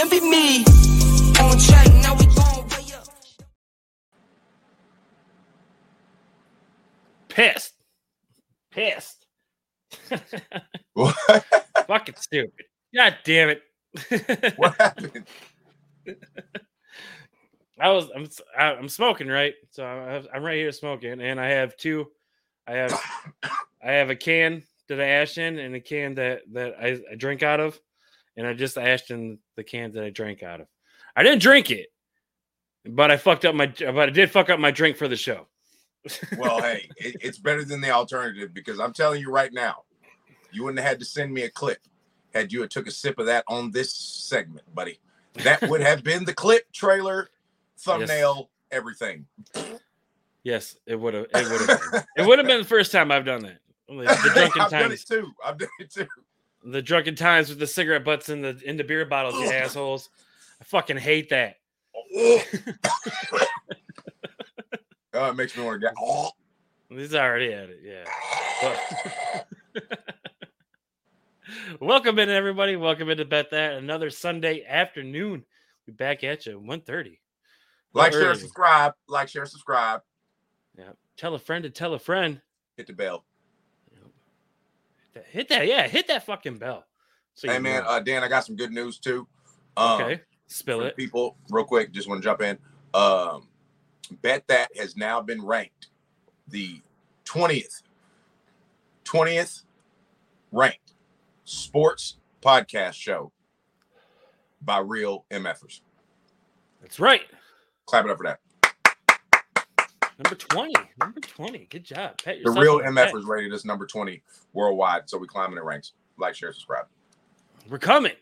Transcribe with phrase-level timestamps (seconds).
[0.00, 0.64] that's why envy me.
[1.40, 3.06] On track, now we going way up.
[7.28, 7.74] Pissed.
[8.72, 9.26] Pissed.
[10.94, 11.16] What,
[11.86, 12.66] Fucking stupid.
[12.94, 13.62] God damn it.
[14.56, 15.26] what happened?
[17.80, 21.40] I was I'm s- I- I'm smoking right, so I- I'm right here smoking, and
[21.40, 22.08] I have two.
[22.66, 23.00] I have
[23.82, 27.14] I have a can that I ash in, and a can that that I, I
[27.16, 27.80] drink out of,
[28.36, 30.66] and I just ashed in the can that I drank out of.
[31.16, 31.88] I didn't drink it,
[32.84, 35.46] but I fucked up my but I did fuck up my drink for the show.
[36.38, 39.82] Well, hey, it, it's better than the alternative because I'm telling you right now,
[40.52, 41.78] you wouldn't have had to send me a clip
[42.34, 44.98] had you had took a sip of that on this segment, buddy.
[45.42, 47.28] That would have been the clip, trailer,
[47.78, 49.26] thumbnail, everything.
[50.42, 51.26] Yes, it would have.
[51.34, 51.80] It would have.
[51.92, 52.02] Been.
[52.16, 53.58] It would have been the first time I've done that.
[53.88, 55.30] The drunken I've done it too.
[55.44, 56.06] I've done it too.
[56.62, 60.10] The drunken times with the cigarette butts in the in the beer bottles, you assholes.
[60.60, 61.56] I fucking hate that.
[65.12, 65.94] Oh, it makes me want to get.
[66.88, 69.42] He's already at it, yeah.
[71.80, 72.76] Welcome in, everybody.
[72.76, 73.74] Welcome into Bet That.
[73.74, 75.44] Another Sunday afternoon.
[75.86, 77.18] We back at you, 1.30.
[77.92, 78.92] Like, share, subscribe.
[79.08, 80.02] Like, share, subscribe.
[80.78, 80.90] Yeah.
[81.16, 82.40] Tell a friend to tell a friend.
[82.76, 83.24] Hit the bell.
[85.30, 86.84] Hit that, yeah, hit that fucking bell.
[87.34, 89.26] So Hey man, uh, Dan, I got some good news too.
[89.76, 90.20] Um, okay.
[90.46, 90.96] Spill it.
[90.96, 92.58] people, real quick, just want to jump in.
[92.92, 93.48] Um,
[94.22, 95.86] bet that has now been ranked
[96.48, 96.80] the
[97.24, 97.82] twentieth,
[99.04, 99.62] twentieth
[100.50, 100.94] ranked
[101.44, 103.32] sports podcast show
[104.62, 105.80] by real MFers.
[106.80, 107.22] That's right.
[107.86, 108.40] Clap it up for that.
[110.22, 110.74] Number 20.
[111.00, 111.66] Number 20.
[111.70, 112.18] Good job.
[112.22, 112.90] Pat The real back.
[112.92, 114.22] MFers rated us number twenty
[114.52, 115.92] worldwide, so we climbing the ranks.
[116.18, 116.84] Like, share, subscribe.
[117.70, 118.12] We're coming.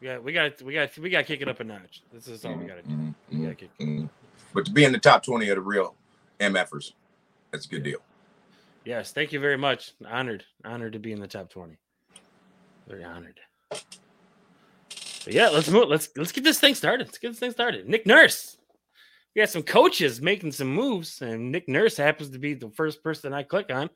[0.00, 2.02] Yeah, we got we got we got to kick it up a notch.
[2.12, 2.88] This is all we got to do.
[2.90, 4.10] Mhm, We gotta kick- mhm.
[4.52, 5.94] But to be in the top twenty of the real
[6.40, 6.92] MFers,
[7.52, 8.00] that's a good deal.
[8.84, 9.92] Yes, thank you very much.
[10.06, 11.78] Honored, honored to be in the top twenty.
[12.88, 13.38] Very honored.
[13.70, 15.88] But yeah, let's move.
[15.88, 17.06] Let's let's get this thing started.
[17.06, 17.88] Let's get this thing started.
[17.88, 18.58] Nick Nurse.
[19.34, 23.02] We got some coaches making some moves, and Nick Nurse happens to be the first
[23.02, 23.90] person I click on.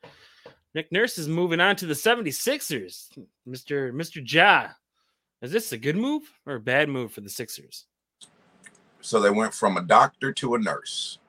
[0.75, 3.07] Nick Nurse is moving on to the 76ers.
[3.47, 3.91] Mr.
[3.93, 4.21] Mr.
[4.23, 4.67] Ja.
[5.41, 7.85] Is this a good move or a bad move for the Sixers?
[9.01, 11.19] So they went from a doctor to a nurse.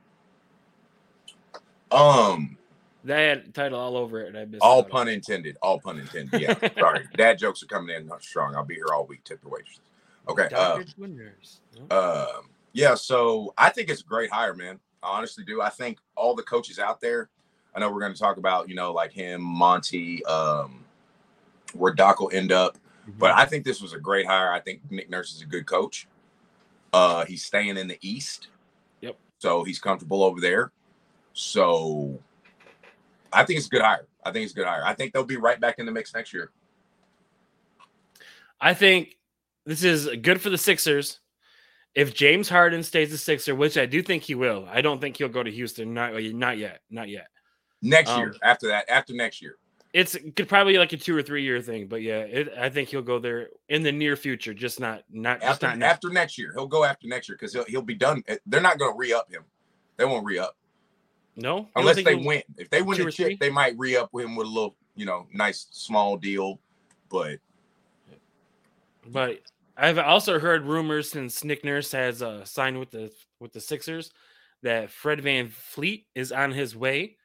[1.92, 2.58] Um,
[3.04, 5.56] That had title all over it, and I missed all pun intended.
[5.62, 6.40] All pun intended.
[6.40, 7.06] Yeah, sorry.
[7.16, 8.56] Dad jokes are coming in strong.
[8.56, 9.22] I'll be here all week.
[9.22, 9.80] Tip the waitresses.
[10.28, 10.46] Okay.
[10.46, 10.52] it.
[10.52, 11.60] Uh, to a nurse.
[11.90, 12.94] Um, yeah.
[12.94, 14.78] So I think it's a great hire, man.
[15.02, 15.62] I honestly do.
[15.62, 17.28] I think all the coaches out there.
[17.74, 20.84] I know we're going to talk about, you know, like him, Monty, um,
[21.72, 22.76] where Doc will end up.
[23.18, 24.52] But I think this was a great hire.
[24.52, 26.06] I think Nick Nurse is a good coach.
[26.92, 28.48] Uh, he's staying in the East.
[29.00, 29.16] Yep.
[29.38, 30.72] So he's comfortable over there.
[31.32, 32.18] So
[33.32, 34.06] I think it's a good hire.
[34.24, 34.82] I think it's a good hire.
[34.84, 36.50] I think they'll be right back in the mix next year.
[38.60, 39.16] I think
[39.64, 41.20] this is good for the Sixers.
[41.94, 45.16] If James Harden stays a Sixer, which I do think he will, I don't think
[45.16, 45.92] he'll go to Houston.
[45.92, 46.80] Not not yet.
[46.90, 47.28] Not yet.
[47.82, 49.56] Next Um, year, after that, after next year.
[49.92, 52.90] It's could probably like a two or three year thing, but yeah, it, I think
[52.90, 54.54] he'll go there in the near future.
[54.54, 55.90] Just not not just After not next.
[55.94, 56.52] after next year.
[56.54, 58.22] He'll go after next year because he'll he'll be done.
[58.46, 59.42] They're not gonna re-up him.
[59.96, 60.56] They won't re-up.
[61.34, 62.42] No, Unless they win.
[62.56, 63.30] If they win the or three?
[63.30, 66.60] chip, they might re-up him with a little, you know, nice small deal.
[67.08, 67.38] But
[69.08, 69.40] But
[69.80, 73.10] I've also heard rumors since Nick Nurse has uh, signed with the
[73.40, 74.12] with the Sixers
[74.62, 77.16] that Fred VanVleet is on his way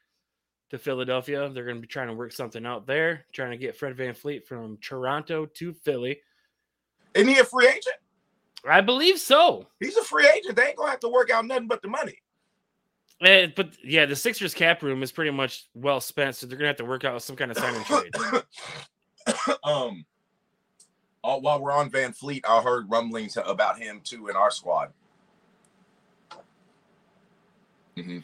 [0.70, 1.50] to Philadelphia.
[1.50, 4.46] They're going to be trying to work something out there, trying to get Fred VanVleet
[4.46, 6.22] from Toronto to Philly.
[7.14, 7.98] isn't he a free agent?
[8.68, 9.68] I believe so.
[9.82, 10.56] He's a free agent.
[10.56, 12.22] They ain't gonna have to work out nothing but the money.
[13.22, 16.66] Eh, but yeah, the Sixers cap room is pretty much well spent, so they're going
[16.66, 18.14] to have to work out some kind of signing trade.
[19.64, 20.06] um,
[21.26, 24.92] uh, while we're on VanVleet, I heard rumblings about him too in our squad.
[27.98, 28.24] Mhm.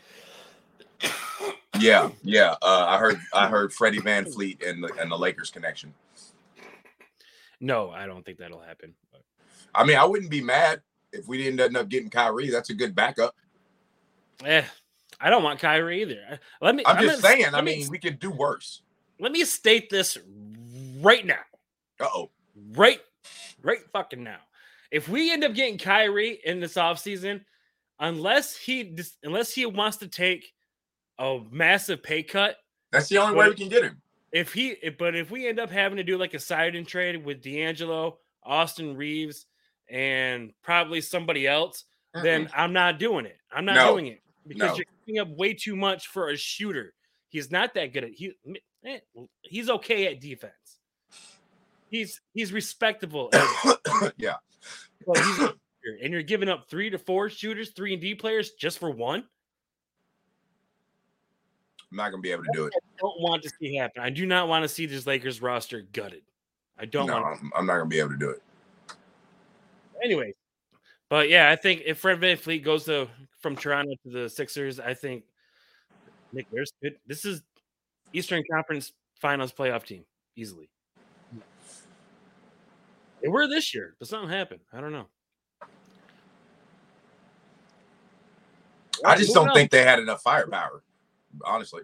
[1.80, 2.56] Yeah, yeah.
[2.62, 5.94] Uh, I heard I heard Freddie VanVleet and the and the Lakers connection.
[7.60, 8.94] No, I don't think that'll happen.
[9.12, 9.22] But
[9.74, 10.82] I mean, I wouldn't be mad
[11.14, 12.50] if we didn't end up getting Kyrie.
[12.50, 13.36] That's a good backup.
[14.44, 14.64] eh,
[15.20, 16.40] I don't want Kyrie either.
[16.62, 16.84] Let me.
[16.86, 17.46] I'm I'm just gonna- saying.
[17.48, 18.82] I let me- mean, we could do worse.
[19.20, 20.18] let me state this
[21.00, 21.42] right now.
[22.00, 22.30] Uh oh.
[22.56, 23.00] Right
[23.62, 24.40] right fucking now
[24.92, 27.46] if we end up getting Kyrie in this offseason
[28.00, 30.52] unless he unless he wants to take
[31.20, 32.58] a massive pay cut
[32.92, 34.02] That's the only way we can get him.
[34.32, 37.24] if he but if we end up having to do like a side and trade
[37.24, 39.46] with D'Angelo Austin Reaves
[39.90, 43.92] and probably somebody else then I'm not doing it I'm not No.
[43.94, 44.76] doing it because No.
[44.78, 46.94] you're giving up way too much for a shooter
[47.30, 48.34] he's not that good at he
[48.86, 49.00] eh,
[49.44, 50.80] he's okay at defense
[51.92, 53.30] he's he's respectable
[54.18, 54.36] yeah.
[55.06, 55.50] well, he's
[56.02, 59.24] and you're giving up three to four shooters, three and D players just for one.
[61.92, 62.74] I'm not gonna be able to do it.
[62.76, 64.02] I don't want to see happen.
[64.02, 66.22] I do not want to see this Lakers roster gutted.
[66.80, 67.40] I don't No, want.
[67.42, 68.42] I'm, I'm not gonna be able to do it.
[70.04, 70.34] Anyway,
[71.10, 73.08] but yeah, I think if Fred VanVleet goes to
[73.42, 75.24] from Toronto to the Sixers, I think
[76.32, 76.72] Nick Nurse.
[76.82, 77.42] It, this is
[78.14, 80.06] Eastern Conference Finals playoff team
[80.36, 80.70] easily.
[83.22, 84.62] They were this year, but something happened.
[84.74, 85.08] I don't know.
[89.06, 89.56] I just don't on.
[89.56, 90.84] think they had enough firepower.
[91.46, 91.84] Honestly,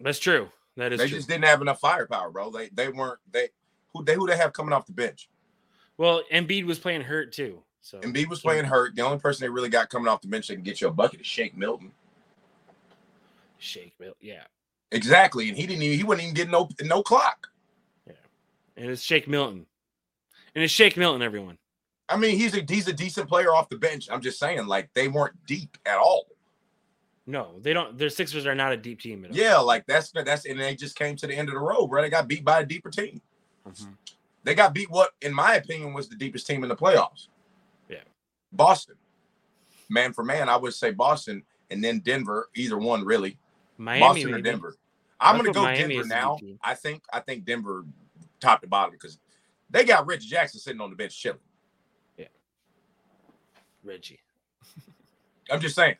[0.00, 0.48] that's true.
[0.76, 1.18] That is they true.
[1.18, 2.50] just didn't have enough firepower, bro.
[2.50, 3.48] They they weren't they
[3.92, 5.28] who they who they have coming off the bench.
[5.96, 7.62] Well, Embiid was playing hurt too.
[7.80, 8.94] So Embiid was playing hurt.
[8.94, 10.92] The only person they really got coming off the bench that can get you a
[10.92, 11.92] bucket is Shake Milton.
[13.58, 14.44] Shake Milton, yeah,
[14.92, 17.48] Exactly, and he didn't even he wasn't even getting no no clock.
[18.06, 18.14] Yeah,
[18.76, 19.66] and it's Shake Milton,
[20.54, 21.22] and it's Shake Milton.
[21.22, 21.58] Everyone,
[22.08, 24.08] I mean, he's a he's a decent player off the bench.
[24.10, 26.26] I'm just saying, like they weren't deep at all.
[27.26, 27.96] no, they don't.
[27.96, 29.36] Their Sixers are not a deep team at all.
[29.36, 32.02] Yeah, like that's that's and they just came to the end of the road, bro.
[32.02, 33.20] They got beat by a deeper team.
[33.68, 33.94] Mhm.
[34.42, 37.28] They got beat what, in my opinion, was the deepest team in the playoffs.
[37.90, 37.98] Yeah.
[38.52, 38.94] Boston.
[39.90, 43.36] Man for man, I would say Boston and then Denver, either one really.
[43.76, 44.40] Miami Boston or.
[44.40, 44.76] Denver.
[45.20, 46.38] I'm I'd gonna go Miami Denver now.
[46.62, 47.84] I think I think Denver
[48.40, 49.18] top to bottom because
[49.70, 51.38] they got Reggie Jackson sitting on the bench chilling.
[52.16, 52.26] Yeah.
[53.82, 54.20] Reggie.
[55.50, 55.96] I'm just saying.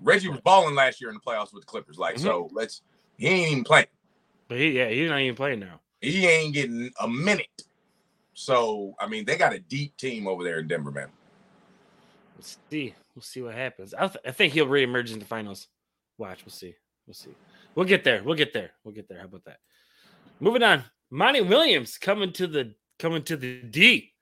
[0.00, 1.98] Reggie was balling last year in the playoffs with the Clippers.
[1.98, 2.20] Like, Mhm.
[2.20, 2.82] so let's
[3.16, 3.86] he ain't even playing.
[4.46, 5.80] But he, yeah, he's not even playing now.
[6.00, 7.62] He ain't getting a minute.
[8.34, 11.08] So I mean, they got a deep team over there in Denver, man.
[12.36, 12.94] Let's see.
[13.16, 13.92] We'll see what happens.
[13.94, 15.66] I, th- I think he'll reemerge in the finals.
[16.18, 16.44] Watch.
[16.46, 16.76] We'll see.
[17.06, 17.34] We'll see.
[17.74, 18.22] We'll get there.
[18.22, 18.70] We'll get there.
[18.84, 19.18] We'll get there.
[19.18, 19.58] How about that?
[20.38, 20.84] Moving on.
[21.10, 24.12] Monty Williams coming to the coming to the D.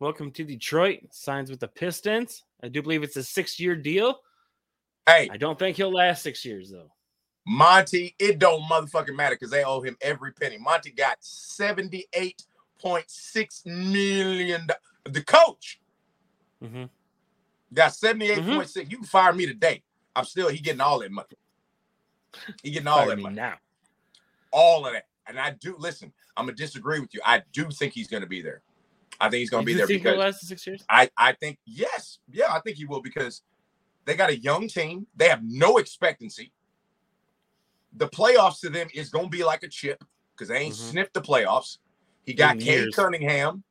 [0.00, 1.00] Welcome to Detroit.
[1.10, 2.44] Signs with the Pistons.
[2.62, 4.20] I do believe it's a six year deal.
[5.06, 6.90] Hey, I don't think he'll last six years though.
[7.46, 10.58] Monty, it don't motherfucking matter because they owe him every penny.
[10.58, 12.42] Monty got seventy-eight
[12.80, 14.66] point six million.
[15.04, 15.80] The coach
[16.62, 16.84] hmm
[17.72, 18.90] got seventy-eight point six.
[18.90, 19.82] You can fire me today.
[20.14, 21.28] I'm still he getting all that money.
[22.62, 23.36] He getting all that money.
[23.36, 23.54] now.
[24.50, 25.04] all of that.
[25.26, 26.12] And I do listen.
[26.36, 27.20] I'm gonna disagree with you.
[27.24, 28.62] I do think he's gonna be there.
[29.20, 30.84] I think he's gonna You be there think he'll because last six years?
[30.88, 33.42] I I think yes, yeah, I think he will because
[34.04, 35.06] they got a young team.
[35.16, 36.52] They have no expectancy.
[37.96, 40.04] The playoffs to them is gonna be like a chip
[40.34, 40.90] because they ain't Mhm.
[40.90, 41.78] sniffed the playoffs.
[42.24, 42.94] He got In Cade years.
[42.94, 43.64] Cunningham.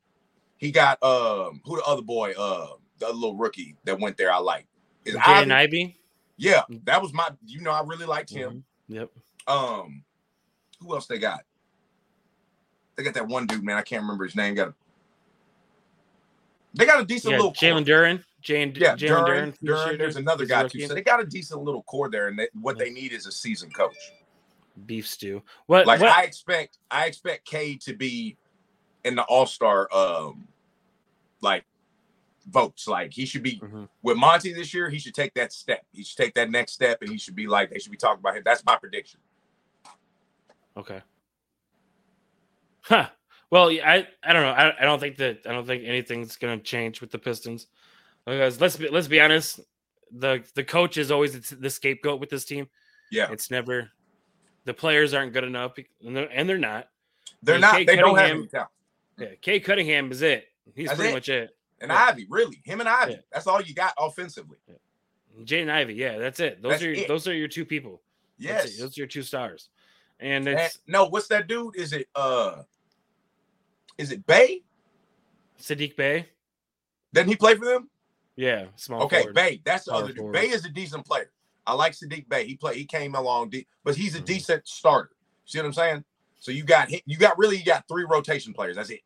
[0.58, 4.32] He got um who the other boy uh the little rookie that went there.
[4.32, 4.66] I like
[5.04, 5.52] is Jaden Ivey.
[5.52, 6.00] Ivey.
[6.38, 7.30] Yeah, that was my.
[7.44, 8.64] You know, I really liked him.
[8.88, 8.94] Mhm.
[8.94, 9.10] Yep.
[9.46, 10.04] Um,
[10.80, 11.40] who else they got?
[12.96, 13.76] They got that one dude, man.
[13.76, 14.54] I can't remember his name.
[14.54, 14.74] Got a,
[16.74, 17.84] they got a decent Yeah, little Jalen.
[17.84, 18.24] Duren.
[18.42, 19.54] Jalen, Yeah, Jalen Duren.
[19.62, 19.98] Duren.
[19.98, 20.80] There's another guy too.
[20.86, 22.84] So they got a decent little core there, and they, what Yeah.
[22.84, 23.96] they need is a seasoned coach.
[24.84, 25.42] beef stew.
[25.66, 25.86] What?
[25.86, 28.36] Like what- I expect, I expect Cade to be
[29.04, 30.46] in the All Star, um,
[31.40, 31.64] like
[32.46, 32.86] votes.
[32.86, 33.88] Like he should be Mhm.
[34.02, 34.90] with Monty this year.
[34.90, 35.86] He should take that step.
[35.94, 38.20] He should take that next step, and he should be like they should be talking
[38.20, 38.42] about him.
[38.44, 39.18] That's my prediction.
[40.76, 41.00] Okay.
[42.82, 43.08] Huh.
[43.50, 44.50] Well, I I don't know.
[44.50, 47.66] I, I don't think that I don't think anything's gonna change with the Pistons
[48.26, 49.60] because let's be let's be honest.
[50.16, 52.68] The the coach is always the scapegoat with this team.
[53.10, 53.90] Yeah, It's never
[54.64, 56.88] the players aren't good enough, and they're, and they're not.
[57.42, 57.74] they're and not.
[57.76, 58.70] Cade They don't have any talent.
[59.16, 60.48] Yeah, Cade Cunningham is it.
[60.74, 61.14] He's That's pretty it.
[61.14, 61.50] much it.
[61.80, 62.04] And Yeah.
[62.08, 63.12] Ivey, really, him and Ivey.
[63.12, 63.18] Yeah.
[63.32, 64.58] That's all you got offensively.
[64.68, 64.74] Yeah.
[65.44, 66.62] Jaden Ivey, yeah, that's it.
[66.62, 67.08] Those That's are it.
[67.08, 68.02] those are your two people.
[68.38, 68.76] Yes.
[68.78, 69.68] those are your two stars.
[70.20, 71.76] And And- no, what's that dude?
[71.76, 72.62] Is it uh
[73.98, 74.62] is it Bey?
[75.60, 76.28] Saddiq Bey.
[77.14, 77.88] Didn't he play for them?
[78.36, 79.02] Yeah, small.
[79.04, 79.34] Okay, forward.
[79.34, 79.62] Bey.
[79.64, 80.18] That's the Power other dude.
[80.18, 80.32] forward.
[80.34, 81.30] Bey is a decent player.
[81.66, 82.46] I like Saddiq Bey.
[82.46, 82.76] He played.
[82.76, 84.26] He came along, de- but he's a Mhm.
[84.26, 85.10] decent starter.
[85.46, 86.04] See what I'm saying?
[86.38, 88.76] So you got you got really you got three rotation players.
[88.76, 89.00] That's it.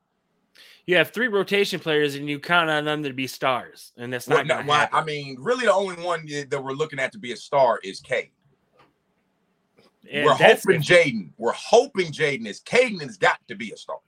[0.87, 4.27] You have three rotation players, and you count on them to be stars, and that's
[4.27, 4.47] Well, not.
[4.47, 7.31] no, gonna why- I mean, really, the only one that we're looking at to be
[7.33, 8.33] a star is Cade.
[10.11, 11.31] And we're that's hoping Jaden.
[11.37, 12.61] We're hoping Jaden is.
[12.61, 13.99] Caden has got to be a star.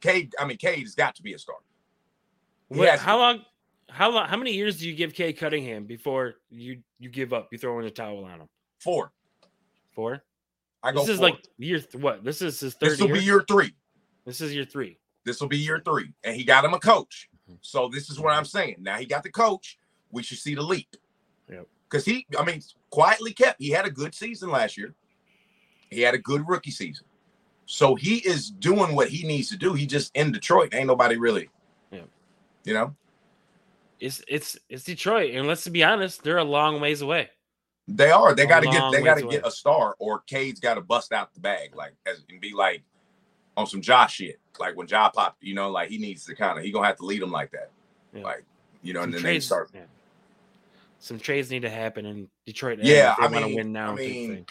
[0.00, 0.34] Cade.
[0.38, 1.56] I mean, Cade has got to be a star.
[2.72, 3.44] He Wait, has- how long?
[3.90, 4.26] How long?
[4.26, 7.48] How many years do you give Cade Cunningham before you you give up?
[7.52, 8.48] You throw in a towel on him.
[8.78, 9.12] Four.
[9.92, 10.22] Four.
[10.82, 11.00] I go.
[11.00, 11.28] This is four.
[11.28, 12.24] like year th- what?
[12.24, 13.74] This is his third this will be year three.
[14.24, 14.98] this is year three.
[15.24, 17.28] This will be year three, and he got him a coach.
[17.48, 17.58] Mhm.
[17.60, 18.76] So this is what I'm saying.
[18.80, 19.78] Now he got the coach.
[20.10, 20.96] We should see the leap.
[21.50, 21.68] Yep.
[21.88, 23.60] Because he, I mean, quietly kept.
[23.60, 24.94] He had a good season last year.
[25.92, 27.04] He had a good rookie season.
[27.66, 29.72] So he is doing what he needs to do.
[29.74, 30.74] He just in Detroit.
[30.74, 31.48] Ain't nobody really.
[31.90, 32.08] Yep.
[32.64, 32.94] You know,
[34.00, 37.30] It's it's it's Detroit, and let's be honest, they're a long ways away.
[37.88, 38.34] they are.
[38.34, 38.92] They A got to get.
[38.92, 39.48] They got to ways get away.
[39.48, 42.82] a star, or Cade's got to bust out the bag, like as and be like
[43.56, 44.38] on some Josh shit.
[44.58, 46.64] Like when Ja popped, you know, like he needs to kind of.
[46.64, 47.70] He gonna have to lead them like that.
[48.14, 48.22] Yeah.
[48.22, 48.44] Like
[48.82, 49.70] you know, Some and then they start.
[49.72, 49.82] yeah.
[50.98, 52.78] Some trades need to happen in Detroit.
[52.82, 53.92] Yeah, I want to mean- win now.
[53.92, 54.46] I mean.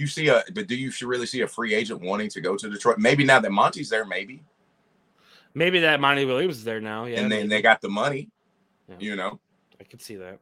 [0.00, 2.70] You see a, but do you really see a free agent wanting to go to
[2.70, 2.96] Detroit?
[2.98, 4.42] Maybe now that Monty's there, maybe,
[5.52, 7.04] maybe that Monty Williams is there now.
[7.04, 7.48] Yeah, and then maybe.
[7.48, 8.30] they got the money.
[8.88, 8.94] Yeah.
[8.98, 9.38] You know,
[9.78, 10.38] I could see that.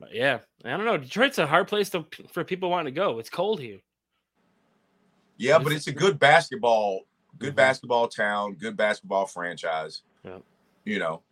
[0.00, 0.96] But yeah, I don't know.
[0.98, 3.20] Detroit's a hard place to for people wanting to go.
[3.20, 3.78] It's cold here.
[5.36, 7.02] yeah, but it's a good basketball,
[7.38, 7.56] good Mhm.
[7.56, 10.02] basketball town, good basketball franchise.
[10.24, 10.38] Yeah.
[10.84, 11.22] You know,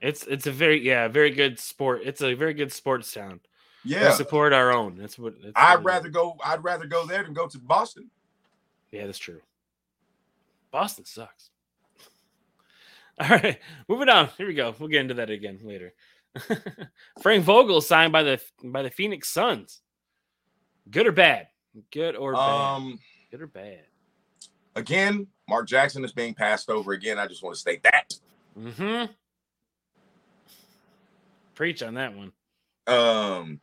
[0.00, 2.00] It's it's a very yeah very good sport.
[2.06, 3.40] It's a very good sports town.
[3.84, 4.12] Yeah.
[4.12, 4.96] support our own.
[4.96, 5.40] That's what.
[5.40, 6.36] That's I'd what rather go.
[6.44, 8.10] I'd rather go there than go to Boston.
[8.90, 9.40] Yeah, that's true.
[10.70, 11.50] Boston sucks.
[13.20, 13.58] All right,
[13.88, 14.28] moving on.
[14.38, 14.74] Here we go.
[14.78, 15.92] We'll get into that again later.
[17.22, 19.80] Frank Vogel signed by the by the Phoenix Suns.
[20.90, 21.48] Good or bad?
[21.92, 22.74] Good or bad?
[22.74, 22.98] Um,
[23.30, 23.80] Good or bad?
[24.74, 27.18] again, Mark Jackson is being passed over again.
[27.18, 28.14] I just want to state that.
[28.58, 29.12] Mm-hmm.
[31.54, 32.32] Preach on that one.
[32.86, 33.60] Um,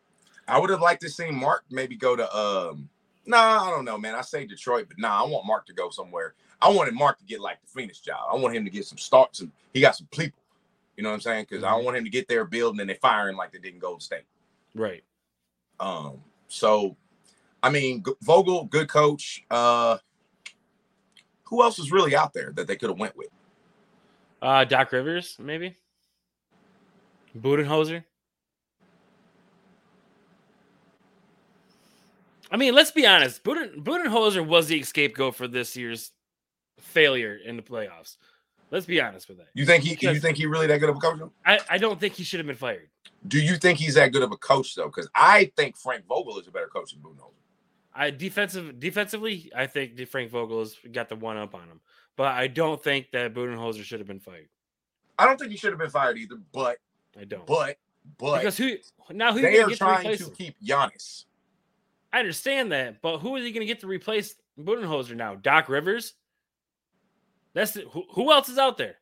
[0.48, 2.90] I would have liked to see Mark maybe go to um.
[3.26, 4.16] Nah, I don't know, man.
[4.16, 6.34] I say Detroit, but nah, I want Mark to go somewhere.
[6.62, 8.30] I wanted Mark to get like the Phoenix job.
[8.32, 10.40] I want him to get some starts and he got some people.
[10.96, 11.46] You know what I'm saying?
[11.50, 13.74] Because I don't want him to get there building and they him like they did
[13.74, 14.24] in Golden State.
[14.74, 15.04] Right.
[15.80, 16.96] Um, so
[17.62, 19.44] I mean, Vogel, good coach.
[19.52, 19.98] Uh,
[21.44, 23.30] who else was really out there that they could have went with?
[24.42, 25.76] Uh Doc Rivers, maybe.
[27.38, 28.04] Budenholzer.
[32.52, 33.44] I mean, let's be honest.
[33.44, 36.12] Buden, Budenholzer was the scapegoat for this year's
[36.80, 38.18] failure in the playoffs.
[38.72, 39.48] Let's be honest with that.
[39.54, 39.98] You think he?
[40.08, 41.22] You think he really that good of a coach?
[41.46, 42.90] I, I don't think he should have been fired.
[43.28, 44.88] Do you think he's that good of a coach though?
[44.88, 47.32] Because I think Frank Vogel is a better coach than Budenholzer.
[47.96, 51.82] I defensive defensively, I think Frank Vogel has got the one up on him.
[52.16, 54.50] But I don't think that Budenholzer should have been fired.
[55.18, 56.36] I don't think he should have been fired either.
[56.52, 56.78] But
[57.20, 57.46] I don't.
[57.48, 57.78] but
[58.18, 58.76] but because who
[59.12, 61.26] now who they are gonna to trying to keep Giannis.
[62.14, 65.36] I understand that, but who is he going to get to replace Budenholzer now?
[65.36, 66.14] Doc Rivers.
[67.54, 68.98] That's the, who, who else is out there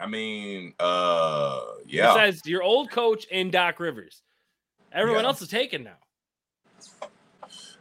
[0.00, 2.12] I mean, uh, yeah.
[2.14, 4.22] besides your old coach and Doc Rivers?
[4.92, 5.28] Everyone Yeah.
[5.28, 5.96] else is taken now.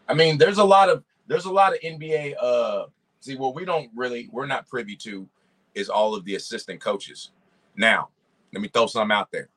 [0.09, 2.35] I mean, there's a lot of there's a lot of NBA.
[2.41, 2.85] Uh,
[3.19, 5.27] see, what we don't really we're not privy to
[5.75, 7.31] is all of the assistant coaches.
[7.75, 8.09] Now,
[8.53, 9.49] let me throw something out there.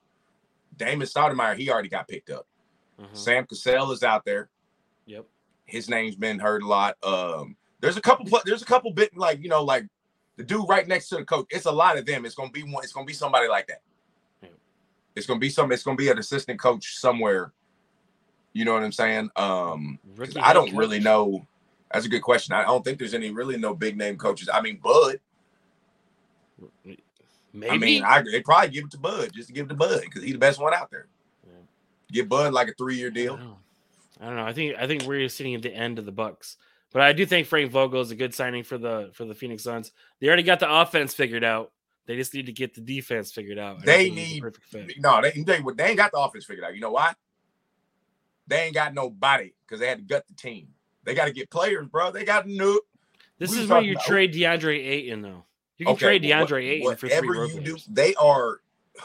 [0.77, 2.47] Damon Stoudemire, he already got picked up.
[2.99, 3.09] Uh-huh.
[3.15, 4.51] Sam Cassell is out there.
[5.11, 5.27] Yep.
[5.65, 6.97] His name's been heard a lot.
[7.03, 8.27] Um, there's a couple.
[8.45, 9.87] There's a couple bit like you know like
[10.37, 11.47] the dude right next to the coach.
[11.51, 12.25] It's a lot of them.
[12.25, 12.85] It's gonna be one.
[12.85, 13.83] It's gonna be somebody like that.
[14.41, 14.51] Yeah.
[15.17, 15.73] It's gonna be some.
[15.73, 17.53] It's gonna be an assistant coach somewhere.
[18.53, 19.31] You know what I'm saying?
[19.35, 19.99] Um,
[20.41, 21.47] I don't really know.
[21.93, 22.55] That's a good question.
[22.55, 24.49] I don't think there's any really no big name coaches.
[24.53, 25.19] I mean, Bud.
[27.53, 27.71] Maybe.
[27.71, 30.03] I mean, I they probably give it to Bud just to give it to Bud
[30.03, 31.07] because he's the best one out there.
[31.45, 31.53] Yeah.
[32.13, 33.59] Give Bud like a three year deal.
[34.21, 34.45] I don't know.
[34.45, 36.57] I think I think we're sitting at the end of the Bucks,
[36.93, 39.63] but I do think Frank Vogel is a good signing for the for the Phoenix
[39.63, 39.93] Suns.
[40.21, 41.73] They already got the offense figured out.
[42.07, 43.85] They just need to get the defense figured out.
[43.85, 44.93] They the need- fit.
[44.99, 46.75] No, they, they they ain't got the offense figured out.
[46.75, 47.15] You know why?
[48.47, 50.69] They ain't got nobody because they had to gut the team.
[51.05, 52.11] They got to get players, bro.
[52.11, 52.81] They got no.
[53.39, 55.45] This is where you about- trade DeAndre Ayton, though.
[55.79, 58.61] You can trade well, DeAndre Ayton for whatever three you do, they are.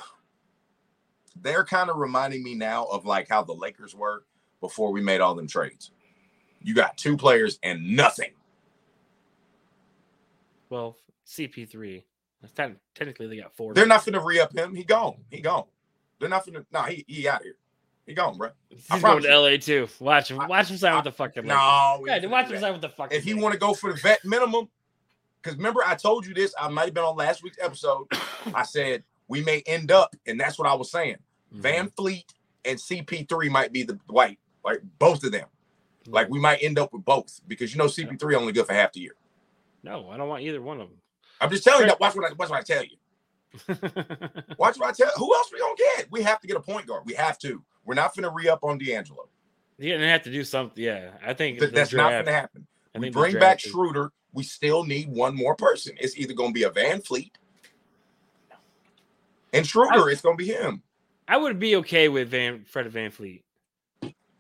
[1.42, 4.26] They're kind of reminding me now of like how the Lakers were
[4.68, 5.92] before we made all them trades.
[6.62, 8.32] You got two players and nothing.
[10.70, 12.04] Well, CP3.
[12.56, 13.74] Techn- Technically, they got four.
[13.74, 14.76] They're not going to re up him.
[14.76, 15.16] He gone.
[15.32, 15.66] He gone.
[16.20, 16.66] They're not finna.
[16.72, 17.56] Nah, he he out here.
[18.06, 18.50] He gone, bro.
[18.70, 19.88] He's I going to LA too.
[20.00, 20.38] Watch him.
[20.48, 21.46] Watch him sign I- with the fucking.
[21.46, 22.14] No, we Lakers.
[22.16, 23.18] ain't Yeah, watch him sign with the fucking.
[23.18, 24.70] if he want to go for the vet minimum,
[25.42, 28.06] because remember I told you this, I might have been on last week's episode.
[28.54, 31.18] I said we may end up, and that's what I was saying.
[31.54, 31.62] Mhm.
[31.96, 32.26] VanVleet
[32.64, 35.48] and CP3 might be the white, like both of them.
[36.06, 36.12] Hmm.
[36.14, 38.92] Like we might end up with both because you know CP3 only good for half
[38.92, 39.16] the year.
[39.84, 40.98] No, I don't want either one of them.
[41.40, 42.00] I'm just telling you that.
[42.00, 42.98] Watch what I watch what I tell you.
[44.58, 45.12] Watch what I tell.
[45.16, 46.08] Who else we gonna get?
[46.12, 47.04] We have to get a point guard.
[47.06, 47.64] We have to.
[47.86, 49.30] We're not gonna re up on D'Angelo.
[49.78, 50.84] You're gonna have to do something.
[50.84, 52.68] Yeah, I think Th- That's not gonna happen.
[52.94, 54.12] I We bring back is- Schroeder.
[54.34, 55.96] We still need one more person.
[56.00, 57.32] It's either gonna be a VanVleet,
[59.54, 60.10] and Schroeder.
[60.10, 60.82] It's gonna be him
[61.28, 63.42] I would be okay with Van Fred VanVleet.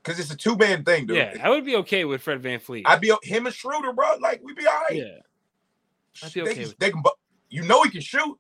[0.05, 1.17] Because it's a two man thing, dude.
[1.17, 2.83] Yeah, I would be okay with Fred VanVleet.
[2.85, 4.17] I'd be him and Schroeder, bro.
[4.21, 4.97] Like we'd be all right.
[4.97, 6.23] yeah.
[6.23, 7.03] I'd be They okay can- with they can,
[7.49, 8.37] you know, he can shoot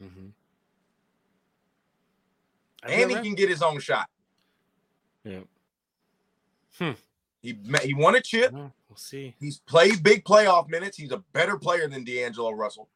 [0.00, 0.28] hmm
[2.84, 4.08] and he can get his own shot.
[5.24, 5.40] Yeah.
[6.78, 6.90] Hmm.
[7.40, 8.52] He he won a chip.
[8.52, 9.34] Well, we'll see.
[9.38, 10.96] He's played big playoff minutes.
[10.96, 12.88] He's a better player than D'Angelo Russell.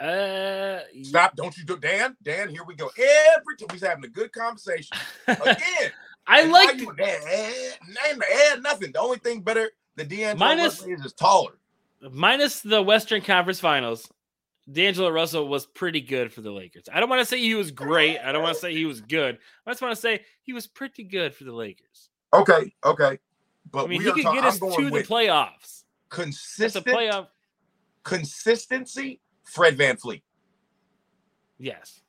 [0.00, 1.36] Uh, Stop!
[1.36, 2.16] Don't you do Dan?
[2.22, 2.90] Dan, here we go.
[2.98, 5.92] Every time he's having a good conversation again.
[6.26, 6.80] I And like.
[6.80, 8.18] you add, add,
[8.52, 8.92] add nothing.
[8.92, 11.58] The only thing better than D'Angelo Minus- Russell is is taller.
[12.10, 14.10] minus the Western Conference Finals,
[14.72, 16.84] D'Angelo Russell was pretty good for the Lakers.
[16.92, 18.18] I don't want to say he was great.
[18.18, 19.38] I don't want to say he was good.
[19.66, 22.08] I just want to say he was pretty good for the Lakers.
[22.32, 23.18] Okay, okay,
[23.70, 25.84] but I mean, we he could talking, get us to the playoffs.
[26.08, 27.28] Consistent playoff.
[28.02, 29.20] consistency.
[29.44, 30.22] Fred VanVleet.
[31.58, 32.00] Yes.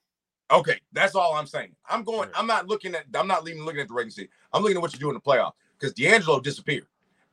[0.52, 1.76] Okay, that's all I'm saying.
[1.90, 2.30] I'm going.
[2.36, 3.06] I'm not looking at.
[3.16, 4.30] I'm not even looking at the regular season.
[4.54, 6.86] I'm looking at what you do in the playoff because D'Angelo disappeared.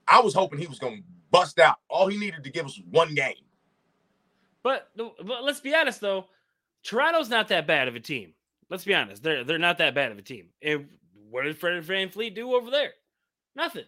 [0.09, 1.77] I was hoping he was going to bust out.
[1.89, 3.35] All he needed to give us one game.
[4.63, 6.27] But, but let's be honest though,
[6.85, 8.35] Toronto's not that bad of a team.
[8.71, 9.23] Let's be honest.
[9.23, 10.47] They're they're not that bad of a team.
[10.63, 10.89] And
[11.31, 12.93] what did Fred VanVleet do over there?
[13.55, 13.85] Nothing.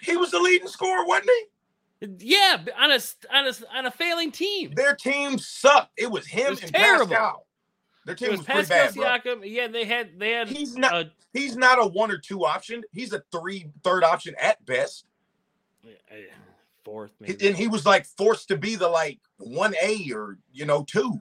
[0.00, 2.08] He was the leading scorer, wasn't he?
[2.20, 3.00] Yeah, on a
[3.32, 4.72] on a on a failing team.
[4.76, 5.90] Their team sucked.
[5.96, 7.08] It was him was and terrible.
[7.08, 7.46] Pascal.
[8.06, 9.04] Their team was was, pretty bad, bro.
[9.04, 9.40] Siakam.
[9.44, 10.92] Yeah, they had they had He's not.
[10.94, 12.82] uh, He's not a one or two option.
[12.92, 15.04] He's a three, third option at best.
[16.84, 17.46] fourth maybe.
[17.48, 21.20] And he was like forced to be the like one A or you know two.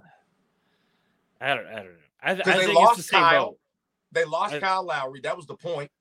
[1.41, 1.91] I don't I don't know.
[2.23, 3.45] I, th- I they think lost it's the same Kyle.
[3.45, 3.59] boat.
[4.11, 5.19] They lost I- Kyle Lowry.
[5.21, 5.91] That was the point.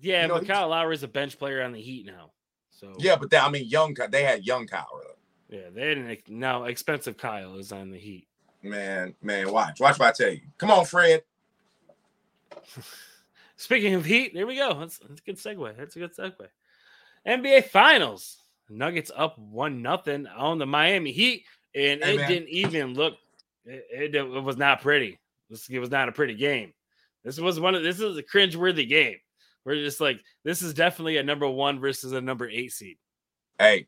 [0.00, 2.32] Yeah, You know, but Kyle Lowry's a bench player on the Heat now.
[2.70, 3.94] So Yeah, but that, I mean, young.
[4.10, 4.88] They had young Kyle.
[5.48, 6.28] yeah, they didn't.
[6.28, 8.26] Now expensive Kyle is on the Heat.
[8.62, 10.40] Man, man, watch, watch what I tell you.
[10.58, 11.22] Come on, Fred.
[13.56, 14.78] Speaking of Heat, there we go.
[14.78, 15.76] That's, that's a good segue.
[15.76, 16.48] That's a good segue.
[17.26, 18.38] NBA Finals.
[18.68, 21.44] Nuggets up one nothing on the Miami Heat,
[21.74, 22.28] and Hey, it man.
[22.28, 23.14] didn't even look.
[23.66, 25.18] It, it, it was not pretty.
[25.50, 26.72] This it was not a pretty game.
[27.22, 29.16] This was one of this is a cringeworthy game.
[29.64, 32.96] We're just like this is definitely a number one versus a number eight seed.
[33.58, 33.86] Hey,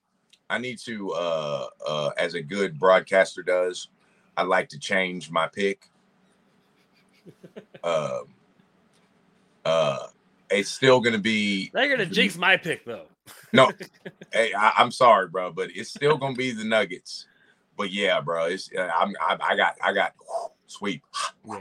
[0.51, 3.89] I need to, uh, uh, as a good broadcaster does,
[4.37, 5.89] I like to change my pick.
[7.85, 8.25] um,
[9.65, 10.07] uh,
[10.51, 13.07] it's still gonna be They're gonna jinx my pick though.
[13.53, 13.71] no.
[14.33, 17.27] hey, I, I'm sorry, bro, but it's still gonna be the Nuggets.
[17.77, 20.13] But yeah, bro, it's uh, I'm I, I got I got
[20.67, 21.03] sweep.
[21.49, 21.61] Yeah,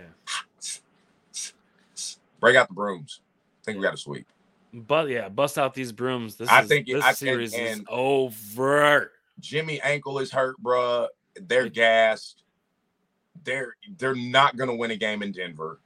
[2.40, 3.22] Break out the brooms.
[3.62, 4.28] I think we got a sweep.
[4.74, 6.36] but yeah, bust out these brooms.
[6.36, 9.12] This I is, think this I- series is and- over.
[9.40, 11.08] Jimmy ankle is hurt, bro.
[11.36, 12.43] They're gassed.
[13.44, 15.80] They're they're not gonna win a game in Denver.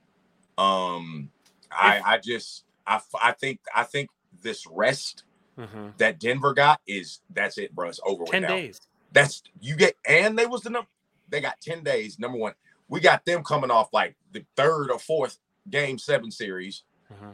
[0.57, 1.29] Um,
[1.71, 4.09] I I just I I think I think
[4.41, 5.23] this rest
[5.57, 5.89] Uh-huh.
[5.97, 7.89] that Denver got is that's it, bro.
[7.89, 8.49] It's over with Ten now.
[8.49, 8.79] days.
[9.11, 10.89] That's you get and they was the number.
[11.29, 12.19] They got ten days.
[12.19, 12.53] Number one,
[12.87, 15.37] we got them coming off like the third or fourth
[15.69, 16.83] game seven series.
[17.11, 17.33] Uh-huh.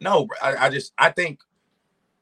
[0.00, 1.40] No, I, I just I think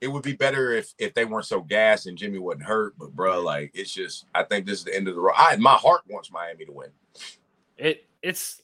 [0.02, 2.94] it would be better if if they weren't so gassed and Jimmy wasn't hurt.
[2.98, 5.34] But bro, like it's just I think this is the end of the road.
[5.36, 6.90] I my heart wants Miami to win.
[7.78, 8.60] It it's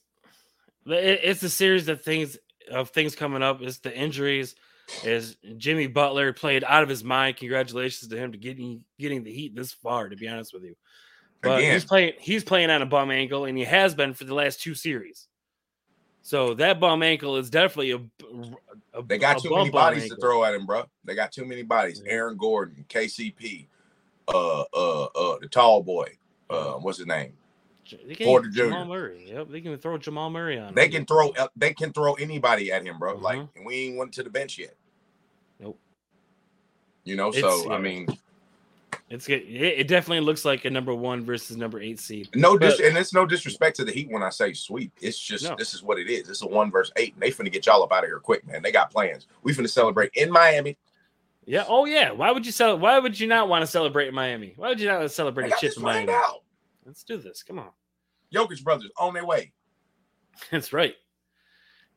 [0.85, 2.37] it, it's a series of things
[2.69, 3.61] of things coming up.
[3.61, 4.55] It's the injuries.
[5.03, 7.37] Is Jimmy Butler played out of his mind?
[7.37, 10.09] Congratulations to him to getting getting the Heat this far.
[10.09, 10.75] To be honest with you,
[11.41, 14.25] but Again, he's playing he's playing on a bum ankle, and he has been for
[14.25, 15.29] the last two series.
[16.21, 17.97] So that bum ankle is definitely a.
[18.93, 20.83] a they got a too many bodies to throw at him, bro.
[21.05, 22.03] They got too many bodies.
[22.05, 23.67] Aaron Gordon, KCP,
[24.27, 26.17] uh, uh, uh, the tall boy.
[26.49, 27.33] Uh, what's his name?
[28.05, 29.25] They can Porter Jamal Murray.
[29.29, 30.75] Yep, they can throw Jamal Murray on.
[30.75, 30.91] They him.
[30.91, 31.29] can throw.
[31.29, 33.15] uh, They can throw anybody at him, bro.
[33.17, 33.49] Like, Mhm.
[33.55, 34.75] and we ain't went to the bench yet.
[35.59, 35.79] Nope.
[37.03, 37.75] You know, It's- so yeah.
[37.75, 38.07] I mean,
[39.09, 39.41] It's good.
[39.41, 42.29] It, it definitely looks like a number one versus number eight seed.
[42.35, 44.91] No, dis- But- and it's no disrespect to the Heat when I say sweep.
[45.01, 45.55] It's just No.
[45.57, 46.29] this is what it is.
[46.29, 48.45] It's a one versus eight, and they finna get y'all up out of here quick,
[48.45, 48.61] man.
[48.61, 49.25] They got plans.
[49.41, 50.77] We finna celebrate in Miami.
[51.45, 51.65] Yeah.
[51.67, 52.11] Oh yeah.
[52.11, 52.77] Why would you sell?
[52.77, 54.53] Why would you not want to celebrate in Miami?
[54.55, 56.13] Why would you not want to celebrate a chip in Miami?
[56.13, 56.43] out.
[56.85, 57.41] Let's do this.
[57.41, 57.69] Come on.
[58.31, 59.51] Jokic brothers on their way.
[60.51, 60.95] That's right.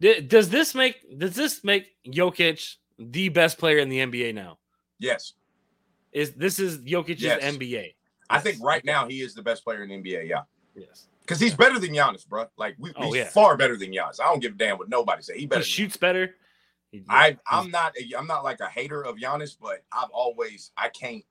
[0.01, 4.59] Does this make does this make Jokic the best player in the NBA now?
[4.98, 5.35] Yes,
[6.12, 7.42] Is this is Jokic's Yes.
[7.42, 7.94] NBA?
[8.31, 10.29] I think right now he is the best player in the NBA.
[10.29, 10.42] Yeah,
[10.75, 11.07] Yes.
[11.20, 12.46] because he's better than Giannis, bro.
[12.57, 13.29] Like we, Oh, he's yeah.
[13.29, 14.20] far better than Giannis.
[14.20, 15.38] I don't give a damn what nobody say.
[15.38, 15.61] He better.
[15.62, 16.35] He shoots better.
[16.90, 17.94] He- I I'm not.
[17.98, 20.70] A, I'm not like a hater of Giannis, but I've always.
[20.77, 21.25] I can't.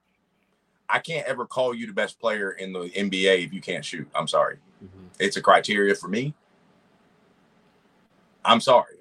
[0.90, 4.10] I can't ever call you the best player in the NBA if you can't shoot.
[4.14, 4.58] I'm sorry.
[4.84, 4.90] Mhm.
[5.20, 6.34] It's a criteria for me.
[8.44, 8.96] I'm sorry.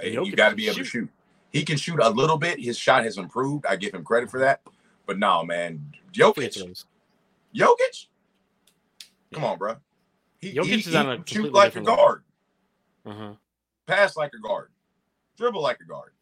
[0.00, 0.90] Hey, you got to be able to shoot.
[0.90, 1.10] shoot.
[1.50, 2.58] He can shoot a little bit.
[2.60, 3.66] His shot has improved.
[3.66, 4.60] I give him credit for that.
[5.08, 6.84] But no, man, Jokic.
[7.56, 8.06] Jokic,
[9.32, 9.76] come on, bro.
[10.38, 12.24] He, Jokic he, is on a shoot like a guard,
[13.06, 13.32] Uh-huh.
[13.86, 14.68] pass like a guard,
[15.38, 16.12] dribble like a guard.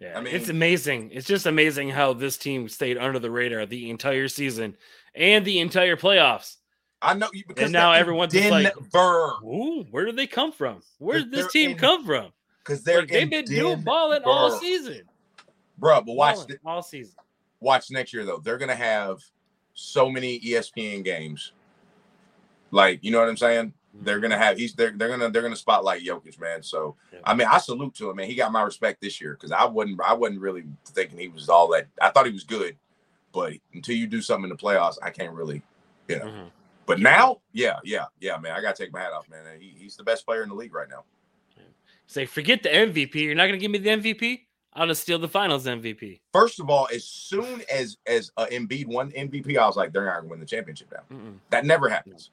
[0.00, 1.10] Yeah, I mean, it's amazing.
[1.12, 4.74] It's just amazing how this team stayed under the radar the entire season
[5.14, 6.56] and the entire playoffs.
[7.02, 10.52] I know you because And now everyone's just like- Denver Ooh, where did they come
[10.52, 10.80] from?
[10.96, 12.32] Where did this team in come from?
[12.60, 15.02] because they're Like, they've been doing balling all season.
[15.78, 16.00] Bro.
[16.02, 17.14] But watch, Balling th- all season.
[17.60, 18.38] watch next year though.
[18.38, 19.20] They're gonna have
[19.74, 21.52] so many ESPN games.
[22.70, 23.72] Like, you know what I'm saying?
[24.02, 26.62] They're gonna have he's they're, they're gonna they're gonna spotlight Jokic, man.
[26.62, 27.20] So Yeah.
[27.24, 28.26] I mean, I salute to him, man.
[28.26, 31.48] He got my respect this year because I wasn't I wasn't really thinking he was
[31.48, 31.86] all that.
[32.02, 32.76] I thought he was good,
[33.32, 35.62] but until you do something in the playoffs, I can't really,
[36.08, 36.24] you know.
[36.24, 36.50] Mhm.
[36.86, 38.52] But now, yeah, yeah, yeah, man.
[38.52, 39.42] I gotta take my hat off, man.
[39.60, 41.04] He, he's the best player in the league right now.
[42.06, 43.14] Say, forget the MVP.
[43.14, 44.40] You're not going to give me the MVP?
[44.76, 46.20] I'll just steal the finals MVP.
[46.32, 50.04] First of all, as soon as as uh, Embiid won MVP, I was like, they're
[50.06, 51.16] not gonna win the championship now.
[51.16, 51.36] Mm-mm.
[51.50, 52.30] That never happens.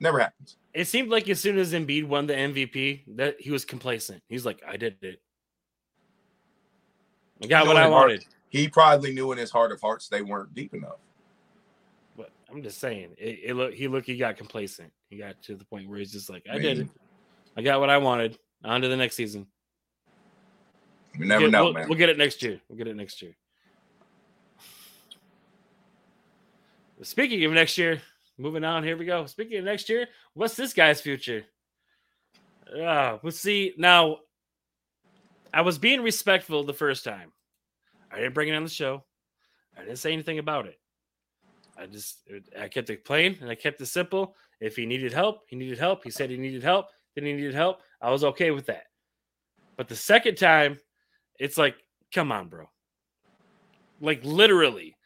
[0.00, 0.56] Never happens.
[0.74, 4.22] It seemed like as soon as Embiid won the MVP, that he was complacent.
[4.28, 5.20] He's like, I did it.
[7.42, 8.24] I got You what I in heart- wanted.
[8.48, 10.98] He probably knew in his heart of hearts they weren't deep enough.
[12.16, 14.92] But I'm just saying, it, it look he look he got complacent.
[15.10, 16.88] He got to the point where he's just like, I I did it.
[17.56, 18.38] I got what I wanted.
[18.64, 19.46] On to the next season.
[21.18, 21.88] You never Get- know, we'll, man.
[21.88, 22.60] We'll get it next year.
[22.68, 23.34] We'll get it next year.
[27.02, 28.00] Speaking of next year,
[28.38, 28.82] moving on.
[28.82, 29.26] Here we go.
[29.26, 31.44] Speaking of next year, what's this guy's future?
[32.74, 33.74] Uh, we'll see.
[33.76, 34.18] Now,
[35.52, 37.32] I was being respectful the first time.
[38.10, 39.04] I didn't bring it on the show.
[39.76, 40.78] I didn't say anything about it.
[41.78, 42.20] I just
[42.58, 44.34] I kept it plain and I kept it simple.
[44.60, 46.02] If he needed help, he needed help.
[46.02, 46.86] He said he needed help.
[47.14, 47.80] Then he needed help.
[48.00, 48.84] I was okay with that.
[49.76, 50.78] But the second time,
[51.38, 51.76] it's like,
[52.12, 52.68] come on, bro.
[54.00, 54.96] Like literally,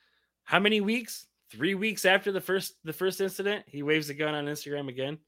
[0.45, 1.27] how many weeks?
[1.51, 5.19] Three weeks after the first the first incident, he waves a gun on Instagram again.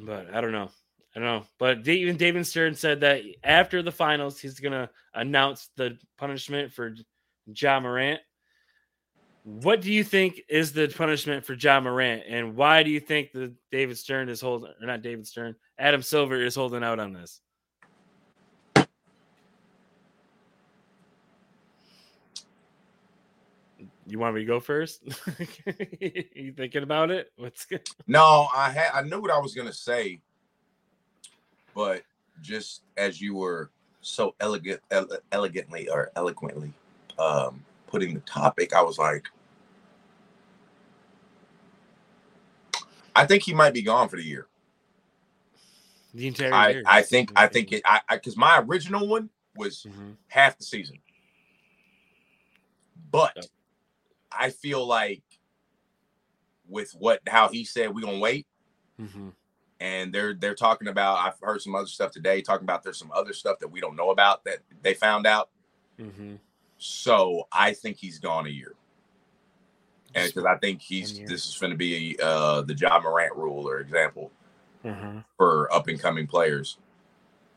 [0.00, 0.70] But I don't know.
[1.14, 1.44] I don't know.
[1.58, 6.94] But even David Stern said that after the finals, he's gonna announce the punishment for
[7.46, 8.20] Ja Morant.
[9.44, 13.32] What do you think is the punishment for Ja Morant, and why do you think
[13.32, 17.12] that David Stern is holding, or not David Stern, Adam Silver is holding out on
[17.12, 17.42] this?
[24.06, 25.02] You want me to go first?
[26.00, 27.30] you thinking about it?
[27.36, 27.86] What's good?
[28.06, 30.20] No, I had I knew what I was gonna say,
[31.74, 32.02] but
[32.40, 36.72] just as you were so elegant, ele- elegantly or eloquently
[37.18, 39.28] um, putting the topic, I was like,
[43.14, 44.48] I think he might be gone for the year.
[46.14, 46.82] The entire I, year.
[46.86, 50.16] I think I think it I because my original one was Mhm.
[50.28, 50.98] half the season,
[53.10, 53.48] but.
[54.36, 55.22] I feel like
[56.68, 58.48] with what how he said we're gonna wait.
[59.00, 59.32] Mhm.
[59.78, 63.12] and they're they're talking about i've heard some other stuff today talking about there's some
[63.12, 65.50] other stuff that we don't know about that they found out
[66.00, 66.38] Mhm.
[66.78, 68.74] so i think he's gone a year
[70.14, 73.68] and because i think he's this is going to be uh the ja morant rule
[73.68, 74.30] or example
[74.84, 75.24] Mhm.
[75.36, 76.78] for up and coming players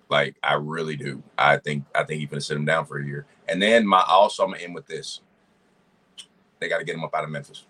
[0.09, 2.97] like i really do i think i think he's going to sit him down for
[2.99, 5.21] a year and then my also i'm going to end with this
[6.59, 7.65] they got to get him up out of memphis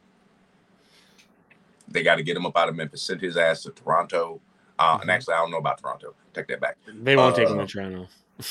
[1.89, 4.39] they got to get him up out of memphis send his ass to toronto
[4.79, 5.13] uh, and Mhm.
[5.13, 7.71] actually i don't know about toronto take that back They won't take him Uh, to
[7.73, 8.07] Toronto.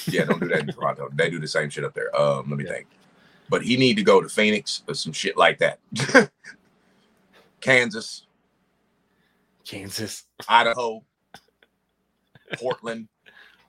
[0.09, 1.09] yeah, don't do that in Toronto.
[1.15, 2.15] They do the same shit up there.
[2.17, 2.73] Um, let me Yeah.
[2.73, 2.87] think.
[3.49, 5.79] But he need to go to Phoenix or some shit like that.
[7.61, 8.27] Kansas,
[9.65, 11.03] Kansas, Idaho,
[12.59, 13.09] Portland.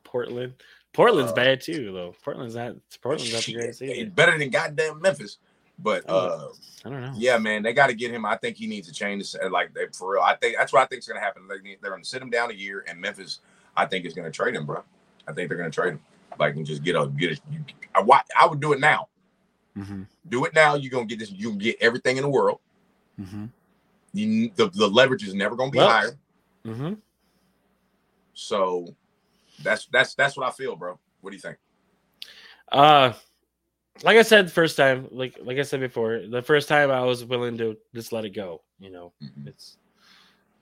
[0.04, 0.54] Portland.
[0.94, 2.16] Portland's Uh, bad too, though.
[2.24, 2.76] Portland's not.
[3.02, 5.38] Portland's not the greatest it's better than goddamn Memphis.
[5.80, 6.18] But Oh.
[6.18, 6.50] uh,
[6.86, 7.14] I don't know.
[7.16, 8.26] yeah, man, they got to get him.
[8.26, 9.22] I think he needs to change.
[9.32, 10.24] This, like they, for real.
[10.24, 11.48] I think that's what I think is going to happen.
[11.48, 13.42] They, they're going to sit him down a year, and Memphis,
[13.76, 14.84] I think, is going to trade him, bro.
[15.28, 16.02] I think they're going to trade him.
[16.40, 17.42] Like and just get a get a.
[17.96, 19.08] I, I would do it now.
[19.78, 20.04] Mm-hmm.
[20.30, 20.76] Do it now.
[20.76, 21.32] You're gonna get this.
[21.32, 22.60] You get everything in the world.
[23.22, 23.46] Mm-hmm.
[24.14, 26.18] You, the the leverage is never going to be Well- higher.
[26.66, 26.94] Mm-hmm.
[28.34, 28.94] So
[29.64, 31.00] that's that's that's what I feel, bro.
[31.22, 31.58] What do you think?
[32.72, 33.14] Uh,
[34.04, 37.02] like I said the first time, like like I said before, the first time I
[37.04, 38.62] was willing to just let it go.
[38.80, 39.48] You know, Mhm.
[39.48, 39.78] it's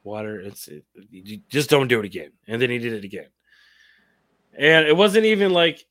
[0.04, 0.40] water.
[0.40, 2.32] It's it, you just don't do it again.
[2.48, 3.28] And then he did it again,
[4.58, 5.86] and it wasn't even like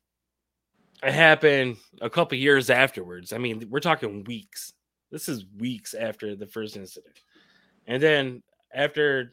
[1.05, 3.33] it happened a couple years afterwards.
[3.33, 4.73] I mean, we're talking weeks.
[5.11, 7.21] This is weeks after the first incident,
[7.87, 8.43] and then
[8.75, 9.33] after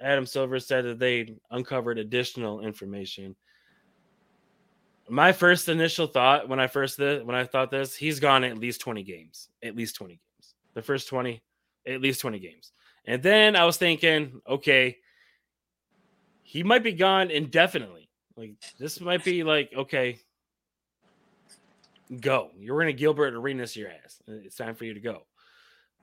[0.00, 3.36] Adam Silver said that they uncovered additional information.
[5.10, 8.80] My first initial thought when I first when I thought this, he's gone at least
[8.80, 9.48] 20 games.
[9.62, 10.54] At least 20 games.
[10.74, 11.42] The first 20,
[11.86, 12.72] at least 20 games.
[13.06, 14.98] And then I was thinking, okay,
[16.42, 18.10] he might be gone indefinitely.
[18.36, 20.20] Like this might be like, okay,
[22.20, 22.50] go.
[22.58, 24.20] You're in a Gilbert Arenas your ass.
[24.28, 25.22] Uh, it's time for you to go.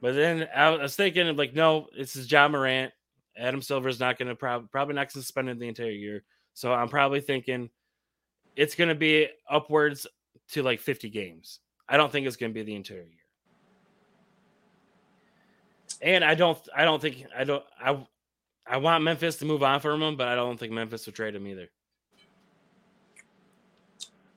[0.01, 2.91] But then I was thinking like, no, this is Ja Morant.
[3.37, 6.23] Adam Silver is not going to prob- probably not suspended the entire year.
[6.53, 7.69] So I'm probably thinking
[8.55, 10.07] it's going to be upwards
[10.51, 11.59] to like 50 games.
[11.87, 13.25] I don't think it's going to be the entire year.
[16.01, 18.05] And I don't I don't think I don't I
[18.67, 21.35] I want Memphis to move on from him, but I don't think Memphis would trade
[21.35, 21.69] him either.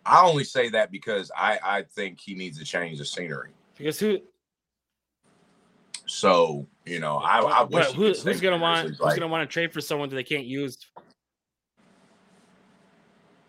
[0.09, 3.51] I only say that because I I think he needs to change the scenery.
[3.77, 4.19] Because who
[6.07, 9.49] So you know, I, I wish who, who's going to want who's like- to want
[9.49, 10.79] to trade for someone that they can't use?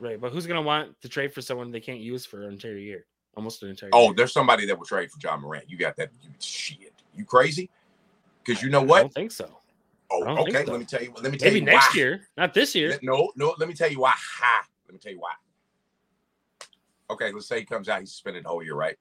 [0.02, 2.54] Right, but who's going to want to trade for someone they can't use for an
[2.54, 3.89] entire year, almost an entire?
[3.91, 4.13] Oh, year?
[4.15, 5.69] there's somebody that will trade for Ja Morant.
[5.69, 6.10] You got that?
[6.24, 7.69] You, shit, you crazy?
[8.43, 8.98] Because you know I what?
[8.98, 9.58] I don't think so.
[10.12, 10.65] Oh, okay.
[10.65, 10.72] so.
[10.72, 11.13] Let me tell you.
[11.22, 12.00] Let me tell Maybe you next why.
[12.00, 12.98] year, not this year.
[13.02, 13.56] No, no.
[13.58, 14.13] Let me tell you why.
[14.15, 14.63] Ha.
[14.88, 15.34] Let me tell you why.
[17.10, 18.00] Okay, let's say he comes out.
[18.02, 18.98] He's suspended the whole year, right?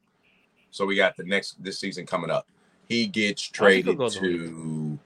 [0.70, 2.46] So we got the next this season coming up.
[2.88, 4.46] He gets I think he'll traded go the whole year.
[4.48, 4.98] to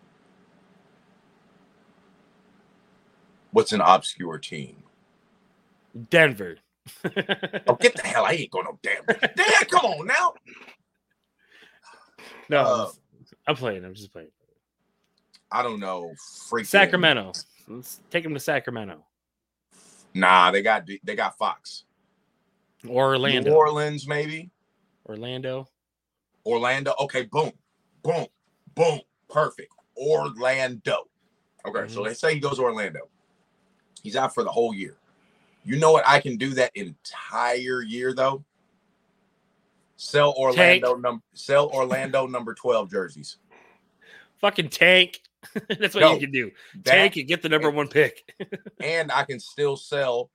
[3.53, 4.83] what's an obscure team?
[6.11, 6.57] Denver.
[7.69, 8.25] Oh, get the hell!
[8.25, 9.05] I ain't going no damn.
[9.37, 10.35] Damn, come on now.
[12.49, 12.91] no, Uh,
[13.47, 13.85] I'm playing.
[13.85, 14.33] I'm just playing.
[15.53, 16.13] I don't know.
[16.51, 17.33] Freaking Sacramento.
[17.69, 19.05] Let's take him to Sacramento
[20.15, 21.85] Nah, they got they got Fox.
[22.89, 23.53] Or New Orlando.
[23.53, 24.51] Orleans, maybe.
[25.07, 25.69] Orlando.
[26.45, 26.95] Orlando.
[27.01, 27.53] Okay, boom,
[28.03, 28.27] boom,
[28.75, 29.01] boom.
[29.29, 29.73] Perfect.
[29.97, 31.09] Orlando.
[31.65, 32.05] Okay, so Mhm.
[32.05, 33.09] let's say he goes to Orlando.
[34.03, 34.97] He's out for the whole year.
[35.65, 36.07] You know what?
[36.09, 38.45] I can do that entire year though.
[39.97, 43.37] Sell Orlando number sell Orlando number 12 jerseys.
[44.39, 45.23] Fucking tank.
[45.69, 46.51] That's what No, you can do.
[46.83, 48.35] That, Tank and get the number one pick.
[48.81, 50.31] and I can still sell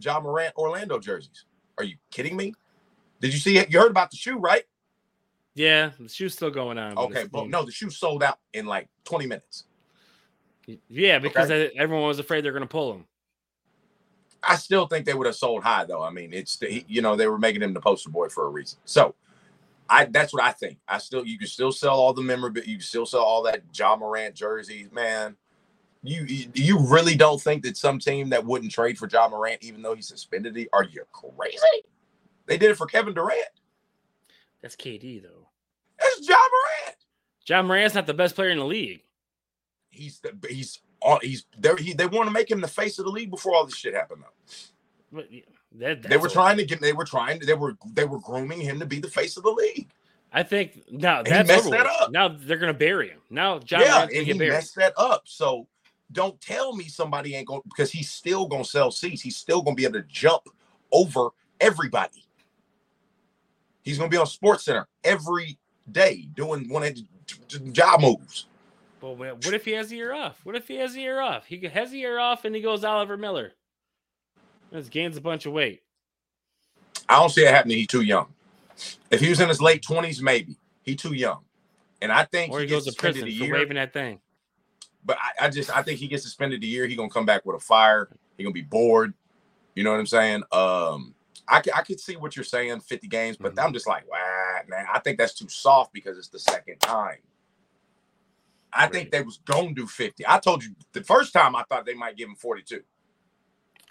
[0.00, 1.44] Ja Morant Orlando jerseys.
[1.82, 2.54] Are you kidding me?
[3.20, 3.72] Did you see it?
[3.72, 4.62] You heard about the shoe, right?
[5.54, 6.96] yeah, the shoe's still going on.
[6.96, 9.64] Okay, but no, the shoe sold out in like 20 minutes.
[10.88, 13.04] Yeah, because everyone was afraid they're going to pull him.
[14.42, 16.02] I still think they would have sold high though.
[16.02, 18.48] I mean, it's the, you know they were making him the poster boy for a
[18.48, 18.78] reason.
[18.84, 19.14] So,
[19.88, 20.78] I that's what I think.
[20.86, 22.68] I still you can still sell all the memorabilia.
[22.68, 25.36] You can still sell all that Ja Morant jerseys, man.
[26.02, 29.62] You you- you really don't think that some team that wouldn't trade for Ja Morant
[29.62, 30.56] even though he's suspended?
[30.56, 31.58] it- Are you crazy?
[32.46, 33.48] They did it for Kevin Durant.
[34.60, 35.48] That's KD though.
[35.98, 36.96] That's Ja Morant.
[37.46, 39.02] Ja Morant's not the best player in the league.
[39.90, 41.76] He's the, he's on he's there.
[41.76, 43.94] He, they want to make him the face of the league before all this shit
[43.94, 44.54] happened though.
[45.12, 45.42] But yeah,
[45.76, 46.80] that, They were trying to get.
[46.80, 47.40] They were trying.
[47.40, 49.90] They were they were grooming him to be the face of the league.
[50.32, 52.10] I think now he that's messed over that up.
[52.10, 53.20] Now they're going to bury him.
[53.28, 54.52] Now John yeah, Morant's going and he get buried.
[54.52, 55.22] messed that up.
[55.26, 55.68] So
[56.12, 59.22] don't tell me somebody ain't going because he's still gonna sell seats.
[59.22, 60.42] He's still gonna be able to jump
[60.92, 62.24] over everybody.
[63.82, 65.58] He's gonna be on Sports Center every
[65.90, 68.46] day doing one of the job moves.
[69.00, 70.38] But what if he has a year off?
[70.44, 71.46] What if he has a year off?
[71.46, 73.52] He has a year off and he goes Oliver Miller.
[74.70, 75.82] This gains a bunch of weight.
[77.08, 77.78] I don't see it happening.
[77.78, 78.28] He's too young.
[79.10, 81.40] If he was in his late twenties, maybe he too young.
[82.00, 84.20] And I think Or he gets goes to prison for waving that thing.
[85.04, 86.86] But I, I just I think he gets suspended a year.
[86.86, 88.08] He gonna come back with a fire.
[88.36, 89.14] He gonna be bored.
[89.74, 90.42] You know what I'm saying?
[90.52, 91.14] Um,
[91.48, 93.64] I I could see what you're saying, 50 games, but Mhm.
[93.64, 94.86] I'm just like, wow, man.
[94.92, 97.18] I think that's too soft because it's the second time.
[98.72, 100.24] I think they was gonna do 50.
[100.26, 102.82] I told you the first time I thought they might give him 42.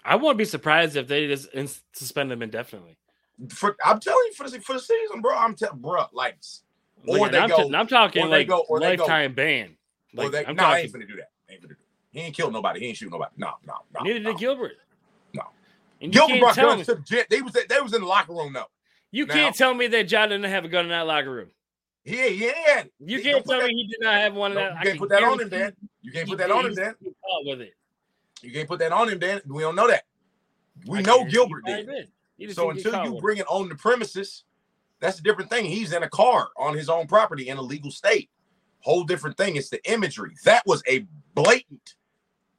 [0.04, 1.48] I won't be surprised if they just
[1.92, 2.96] suspend him indefinitely.
[3.50, 5.36] For I'm telling you, for the for the season, bro.
[5.36, 6.38] I'm telling, bro, like,
[7.06, 9.76] or Like, they I'm, go, t- I'm talking like go- they go- lifetime ban.
[10.14, 10.46] Like, they.
[10.46, 10.84] I'm no, I talking.
[10.84, 11.30] ain't finna do that.
[11.48, 11.76] I ain't finna do that.
[12.12, 12.80] He ain't killed nobody.
[12.80, 13.32] He ain't shoot nobody.
[13.36, 14.02] No, no, no.
[14.02, 14.30] neither no.
[14.32, 14.72] did Gilbert.
[15.32, 15.44] No.
[16.00, 17.26] And Gilbert brought guns to the jet.
[17.30, 18.66] They was they was in the locker room though.
[19.10, 21.48] you now- can't tell me that John didn't have a gun in that locker room.
[22.04, 22.90] He had.
[22.98, 24.70] You He- can't tell that- me he did not have one in that.
[24.72, 25.76] You can't can put that on him, Dan.
[26.02, 26.94] You can't put that on him, Dan.
[27.44, 27.74] with it.
[28.42, 29.40] You can't put that on him, Dan.
[29.46, 30.04] We don't know that.
[30.86, 32.08] We I know Gilbert did.
[32.54, 34.44] So until you bring it on the premises,
[34.98, 35.64] that's a different thing.
[35.64, 38.30] He's in a car on his own property in a legal state.
[38.82, 39.56] Whole different thing.
[39.56, 40.34] It's the imagery.
[40.44, 41.94] That was a blatant,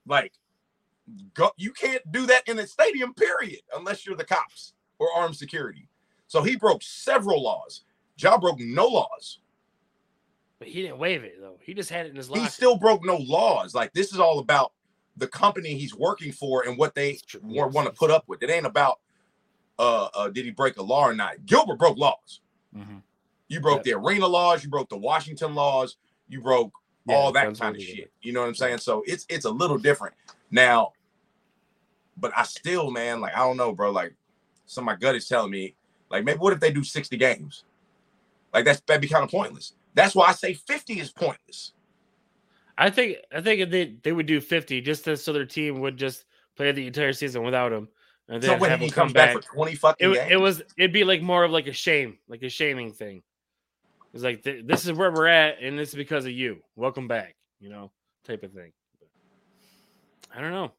[0.08, 0.34] like,
[1.34, 5.36] go, you can't do that in a stadium, period, unless you're the cops or armed
[5.36, 5.88] security.
[6.28, 7.84] So he broke several laws.
[8.18, 9.40] Ja broke no laws.
[10.60, 11.58] but he didn't waive it though.
[11.62, 12.44] He just had it in his locker.
[12.44, 13.76] He still broke no laws.
[13.76, 14.72] Like this is all about
[15.18, 18.42] the company he's working for and what they want to put up with.
[18.44, 19.00] It ain't about
[19.78, 21.46] uh, uh did he break a law or not.
[21.46, 22.40] Gilbert broke laws.
[22.76, 23.02] Mhm.
[23.48, 25.98] You broke the arena laws, you broke the Washington laws,
[26.34, 26.72] you broke
[27.06, 27.96] Yeah, all that kind of legal.
[27.96, 28.12] shit.
[28.22, 28.80] You know what I'm saying?
[28.80, 30.16] So it's it's a little different
[30.52, 30.94] now.
[32.18, 33.92] But I still, man, like I don't know, bro.
[33.92, 34.14] Like,
[34.66, 35.76] so my gut is telling me,
[36.10, 37.64] like, maybe what if they do 60 games?
[38.54, 39.74] Like that's that'd be kind of pointless.
[39.96, 41.74] That's why I say 50 is pointless.
[42.78, 45.80] I think I think if they they would do 50 just to, so their team
[45.82, 47.88] would just play the entire season without him,
[48.28, 49.34] and then So when have he him come comes back.
[49.36, 51.74] back, for 20 fucking it, games, it was it'd be like more of like a
[51.74, 53.24] shame, like a shaming thing.
[54.14, 56.62] It's like th- this is where we're at, and it's because of you.
[56.76, 57.92] Welcome back, you know,
[58.26, 58.72] type of thing.
[60.36, 60.72] I don't know.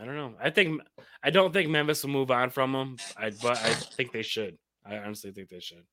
[0.00, 0.34] I don't know.
[0.42, 0.80] I think
[1.22, 2.96] I don't think Memphis will move on from him.
[3.16, 4.56] I but I think they should.
[4.84, 5.84] I honestly think they should.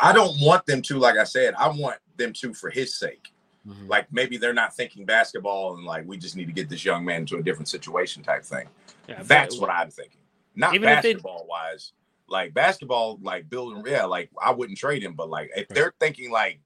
[0.00, 3.32] I don't want them to, like I said, I want them to for his sake.
[3.66, 3.88] Mhm.
[3.88, 7.04] Like maybe they're not thinking basketball and like we just need to get this young
[7.04, 8.66] man into a different situation type thing.
[9.08, 10.20] Yeah, That's what I'm thinking.
[10.56, 11.92] Not Even if they- basketball wise.
[12.28, 16.30] Like basketball, like building, yeah, like I wouldn't trade him, but like if they're thinking
[16.30, 16.58] like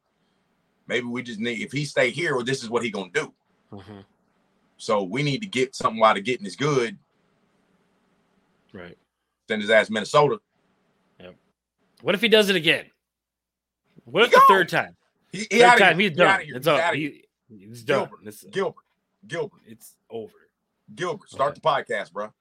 [0.87, 3.35] maybe we just need if he stay here, well, this is what he gonna do.
[3.73, 4.05] Mhm.
[4.77, 6.97] So we need to get something while the getting is good.
[8.73, 8.97] Right.
[9.49, 10.40] Send his ass Minnesota.
[11.18, 11.35] Yep.
[12.03, 12.87] What if he does it again?
[14.05, 14.47] What He if the gone.
[14.49, 14.97] third time?
[15.33, 16.40] He, he Third time he's done.
[16.42, 16.57] here.
[16.57, 16.94] It's He over.
[16.94, 18.05] He, he's done.
[18.09, 18.21] Gilbert.
[18.27, 18.85] It's, Gilbert.
[19.27, 19.61] Gilbert.
[19.66, 20.33] it's over.
[20.94, 21.29] Gilbert.
[21.31, 22.33] Start the podcast, bro.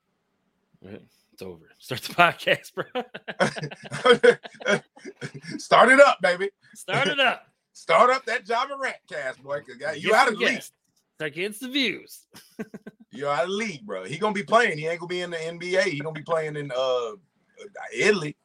[0.81, 1.01] Right?
[1.37, 1.69] It's over.
[1.77, 2.85] Start the podcast, bro.
[5.59, 6.49] Start it up, baby.
[6.73, 7.45] Start it up.
[7.73, 9.61] Start up that Java Rat cast, boy.
[9.97, 10.63] You out of the league.
[11.13, 12.25] Start getting some views.
[13.11, 14.05] You're out of the league, bro.
[14.05, 14.79] He gonna be playing.
[14.79, 15.83] He ain't gonna be in the NBA.
[15.83, 17.11] He gonna be playing in uh
[17.95, 18.35] Italy.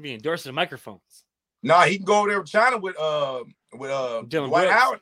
[0.00, 1.22] Be endorsing the microphones.
[1.62, 3.44] Nah, he can go over there with China with uh
[3.74, 4.80] with uh Dillon Dwight Brooks.
[4.82, 5.00] Howard.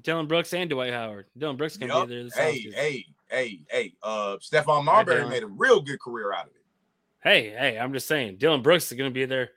[0.00, 1.26] Dillon Brooks and Dwight Howard.
[1.36, 2.08] Dillon Brooks can Yup.
[2.08, 2.24] be there.
[2.24, 3.94] This Hey, hey, hey, hey.
[4.02, 5.30] Uh Stephon Marbury Dillon.
[5.30, 6.62] made a real good career out of it.
[7.22, 8.36] hey, hey, I'm just saying.
[8.38, 9.50] Dillon Brooks is going to be there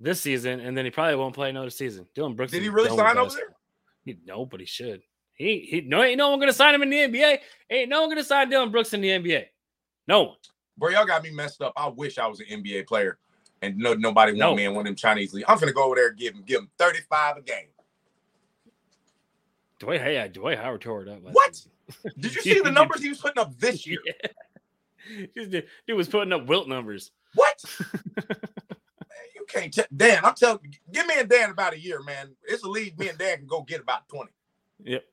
[0.00, 2.06] this season, and then he probably won't play another season.
[2.14, 2.52] Dillon Brooks.
[2.52, 3.54] Did he really sign over there?
[4.04, 5.02] He, no, but he should.
[5.34, 7.38] He, he, no, ain't no one going to sign him in the NBA.
[7.70, 9.46] Ain't no one going to sign Dillon Brooks in the NBA.
[10.06, 10.36] No one.
[10.76, 11.72] Bro, y'all got me messed up.
[11.76, 13.18] I wish I was an NBA player
[13.62, 15.46] and no nobody want me in one of them Chinese leagues.
[15.48, 17.66] I'm gonna go over there and give him give him 35 a game.
[19.78, 21.20] Dwight, hey, Dwight Howard tore it up.
[21.22, 21.54] What?
[21.54, 21.72] season.
[22.18, 24.00] Did you see the numbers he was putting up this year?
[24.04, 25.26] Yeah.
[25.86, 27.12] Dude, was putting up Wilt numbers.
[27.34, 27.62] What?
[27.80, 28.36] man,
[29.34, 30.24] you can't tell Dan.
[30.24, 32.34] I'm telling you, give me and Dan about a year, man.
[32.46, 34.30] It's a league me and Dan can go get about 20
[34.84, 35.04] Yep.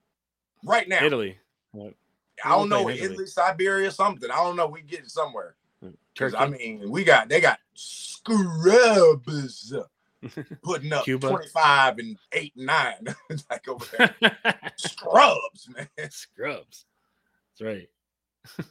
[0.66, 1.04] right now.
[1.04, 1.38] Italy.
[2.44, 3.26] I don't know, Italy, Italy.
[3.28, 4.30] Siberia, something.
[4.30, 4.68] I don't know.
[4.68, 5.56] We get it somewhere.
[6.16, 6.36] Turkey.
[6.36, 9.74] I mean, we got they got scrubs
[10.64, 11.30] putting up Cuba.
[11.30, 12.94] 25 and 8 and 9.
[13.30, 14.16] It's like over there.
[14.78, 15.88] Scrubs, man.
[16.10, 16.86] Scrubs.
[17.60, 17.90] That's right.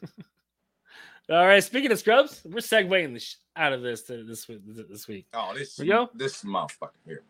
[1.31, 1.65] All right.
[1.65, 5.27] Speaking of scrubs, we're segueing the sh- out of this to this week- this week.
[5.33, 6.11] Oh, this we go.
[6.15, 7.23] this motherfucker here.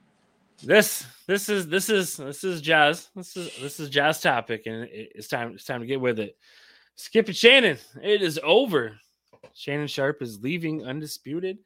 [0.63, 3.11] This this is this is this is jazz.
[3.15, 6.19] This is this is jazz topic, and it- it's time it's time to get with
[6.19, 6.37] it.
[6.97, 8.97] Skip and Shannon, it is over.
[9.53, 11.59] Shannon Sharpe is leaving undisputed.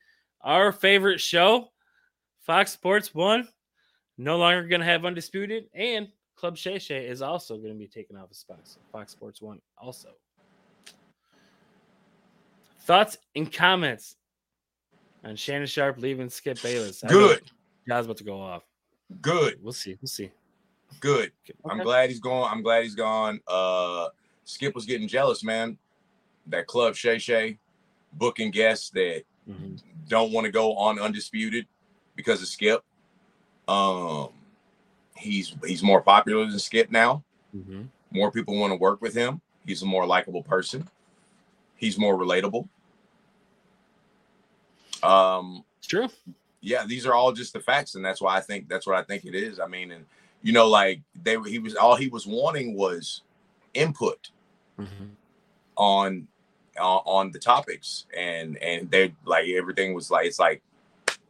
[0.42, 1.70] Our favorite show,
[2.49, 3.46] Fox Sports One,
[4.16, 7.86] no longer going to have undisputed, and Club Shay Shay is also going to be
[7.86, 9.61] taken off of Fox Fox Sports One.
[9.76, 10.09] Also,
[12.80, 14.16] thoughts and comments
[15.24, 17.05] on Shannon Sharpe leaving Skip Bayless.
[17.05, 17.42] I Good.
[17.86, 18.62] Jazz about to go off.
[19.20, 19.59] Good.
[19.62, 19.99] We'll see.
[20.01, 20.30] We'll see.
[21.01, 21.32] Good.
[21.68, 22.51] I'm glad he's gone.
[22.51, 23.40] I'm glad he's gone.
[23.46, 24.09] Uh
[24.46, 25.76] Skip was getting jealous, man.
[26.46, 27.59] That club Shay Shay
[28.14, 29.82] booking guests that Mhm.
[30.09, 31.66] don't want to go on undisputed
[32.18, 32.82] because of Skip.
[33.68, 34.30] Um
[35.16, 37.22] he's he's more popular than Skip now.
[37.56, 37.88] Mhm.
[38.10, 39.40] More people want to work with him.
[39.64, 40.86] He's a more likable person.
[41.76, 42.68] he's more relatable.
[45.02, 46.08] Um, It's true.
[46.60, 49.02] yeah, these are all just the facts, and that's why I think that's what I
[49.04, 49.60] think it is.
[49.60, 50.04] I mean, and
[50.42, 53.22] you know, like they he was all he was wanting was
[53.74, 54.30] input
[55.76, 56.26] on
[56.80, 60.60] on, on the topics, and and they like everything was like it's like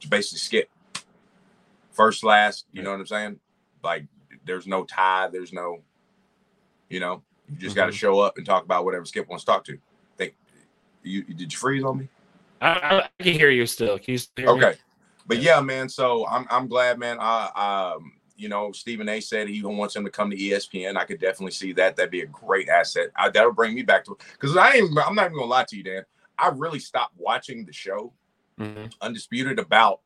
[0.08, 0.70] basically skip
[1.98, 2.66] first last.
[2.72, 3.40] You know what I'm saying?
[3.82, 4.06] Like
[4.46, 5.80] there's no tie, there's no,
[6.88, 9.50] you know, you just got to show up and talk about whatever Skip wants to
[9.50, 9.78] talk to.
[10.16, 10.34] Think
[11.02, 12.08] you did you freeze on me?
[12.60, 13.98] I, I, can hear you still.
[13.98, 14.66] Can you still hear me?
[14.66, 14.78] Okay.
[15.26, 15.88] But yeah, man.
[15.88, 17.18] So I'm I'm glad, man.
[17.20, 19.20] I um you know Stephen A.
[19.20, 20.96] said he wants him to come to ESPN.
[20.96, 21.96] I could definitely see that.
[21.96, 23.08] That'd be a great asset.
[23.16, 24.96] I, that'll bring me back to because I ain't.
[24.98, 26.04] I'm not even gonna lie to you, Dan.
[26.38, 28.12] I really stopped watching the show
[28.58, 28.92] Mhm.
[29.00, 30.00] Undisputed about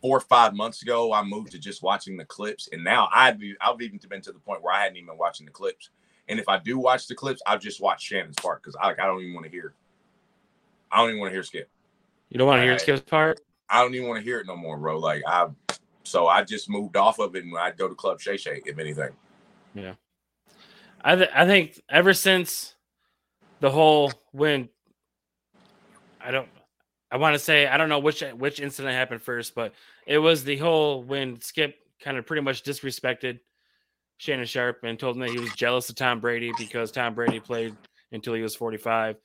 [0.00, 1.12] four or five months ago.
[1.12, 4.38] I moved to just watching the clips, and now I've I've even been to the
[4.38, 5.90] point where I hadn't even been watching the clips.
[6.28, 9.00] And if I do watch the clips, I'll just watch Shannon's part because I like
[9.00, 9.74] I don't even want to hear.
[10.90, 11.68] I don't even want to hear Skip.
[12.30, 12.80] You don't want to hear Alright.
[12.80, 13.40] Skip's part?
[13.68, 14.98] I don't even want to hear it no more, bro.
[14.98, 15.48] Like I,
[16.04, 18.78] so I just moved off of it, and I'd go to Club Shay Shay if
[18.78, 19.10] anything.
[19.74, 19.94] Yeah,
[21.02, 22.74] I th- I think ever since
[23.60, 24.68] the whole when
[26.20, 26.48] I don't
[27.10, 29.74] I want to say I don't know which which incident happened first, but
[30.06, 33.38] it was the whole when Skip kind of pretty much disrespected
[34.18, 37.40] Shannon Sharpe and told him that he was jealous of Tom Brady because Tom Brady
[37.40, 37.76] played
[38.12, 39.16] until he was 45.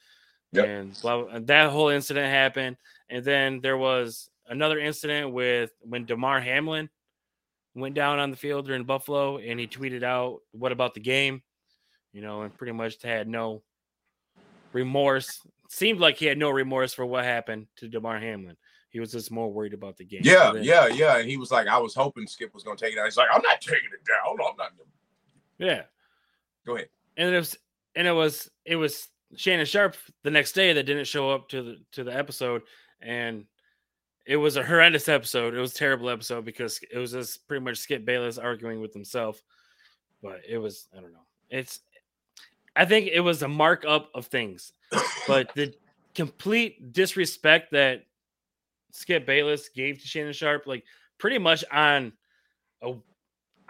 [0.54, 0.66] Yep.
[0.68, 2.78] And, blah, that whole incident happened.
[3.10, 6.90] And then there was another incident with when Damar Hamlin
[7.74, 11.42] went down on the field during Buffalo and he tweeted out, What about the game?
[12.12, 13.64] You know, and pretty much had no
[14.74, 15.40] remorse.
[15.74, 18.58] Seemed like he had no remorse for what happened to Damar Hamlin.
[18.90, 20.20] He was just more worried about the game.
[20.22, 21.18] Yeah, then- yeah, yeah.
[21.18, 23.06] And he was like, I was hoping Skip was gonna take it down.
[23.06, 24.36] He's like, I'm not taking it down.
[24.50, 24.72] I'm not.
[25.60, 25.84] Yeah.
[26.66, 26.90] Go ahead.
[27.16, 27.58] and it was
[27.96, 29.08] and it was it was
[29.38, 32.64] Shannon Sharpe the next day that didn't show up to the to the episode
[33.02, 33.46] and
[34.26, 35.56] it was a horrendous episode.
[35.56, 38.94] It was a terrible episode because it was just pretty much Skip Bayless arguing with
[38.94, 39.42] himself.
[40.22, 41.26] But it was I don't know.
[41.50, 41.80] It's
[42.76, 44.74] I think it was a markup of things.
[45.28, 45.74] But the
[46.16, 48.04] complete disrespect that
[48.92, 50.84] Skip Bayless gave to Shannon Sharpe, like
[51.18, 52.14] pretty much on
[52.82, 52.94] a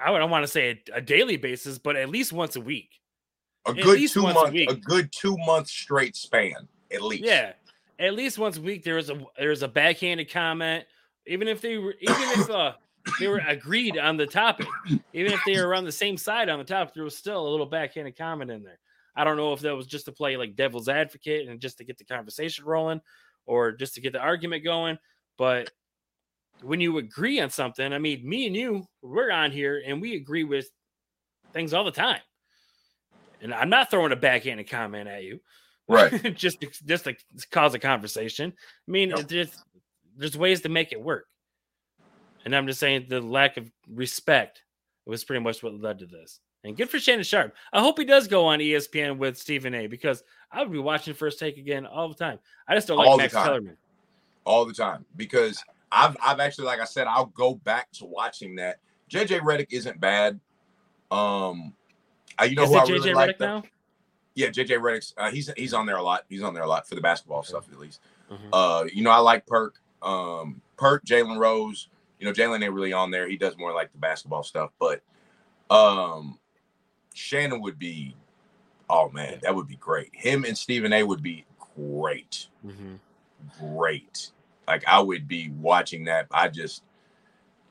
[0.04, 2.90] I don't want to say a, a daily basis, but at least once a week.
[3.68, 7.24] A At good two once a a good two month straight span, at least.
[7.24, 7.54] Yeah,
[8.00, 10.86] at least once a week there was a there was a backhanded comment,
[11.28, 12.74] even if they were even if uh,
[13.20, 14.66] they were agreed on the topic,
[15.14, 17.50] even if they were on the same side on the topic, there was still a
[17.50, 18.80] little backhanded comment in there.
[19.16, 21.84] I don't know if that was just to play like devil's advocate and just to
[21.84, 23.02] get the conversation rolling,
[23.46, 24.98] or just to get the argument going.
[25.38, 25.72] But
[26.62, 30.16] when you agree on something, I mean, me and you, we're on here and we
[30.16, 30.70] agree with
[31.54, 32.22] things all the time.
[33.42, 35.40] And I'm not throwing a backhanded comment at you
[35.92, 36.36] Right.
[36.36, 37.16] just to, just to
[37.52, 38.54] cause a conversation.
[38.88, 39.64] I mean, there's
[40.16, 41.26] there's ways to make it work,
[42.46, 44.64] and I'm just saying the lack of respect
[45.06, 46.40] was pretty much what led to this.
[46.64, 47.56] And good for Shannon Sharpe.
[47.74, 49.88] I hope he does go on ESPN with Stephen A.
[49.88, 52.40] Because I would be watching First Take again all the time.
[52.68, 53.34] I just don't like All Max.
[53.34, 53.78] Kellerman.
[54.46, 58.56] all the time because I've I've actually like I said I'll go back to watching
[58.58, 58.80] that.
[59.10, 60.40] JJ Redick isn't bad.
[61.10, 61.74] Um,
[62.38, 63.64] I, you know Is who it I JJ really like now?
[64.36, 66.24] Yeah, JJ Redick's uh, he's he's on there a lot.
[66.30, 68.00] He's on there a lot for the basketball stuff at least.
[68.32, 68.38] Mhm.
[68.54, 69.76] Uh, you know I like Perk.
[70.02, 71.90] Um, Perk, Jalen Rose.
[72.20, 73.28] You know Jalen ain't really on there.
[73.28, 75.02] He does more like the basketball stuff, but
[75.70, 76.38] um,
[77.14, 78.16] Shannon would be.
[78.90, 80.10] Oh man, that would be great.
[80.14, 81.04] Him and Stephen A.
[81.04, 81.46] would be
[81.76, 83.00] great Mhm.
[83.60, 84.32] great.
[84.68, 86.28] Like I would be watching that.
[86.32, 86.84] I just,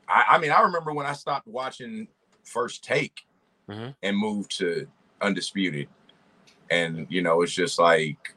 [0.07, 2.07] I, I mean, I remember when I stopped watching
[2.43, 3.25] First Take
[3.69, 3.95] Mhm.
[4.03, 4.87] and moved to
[5.21, 5.87] Undisputed,
[6.69, 8.33] and you know, it's just like,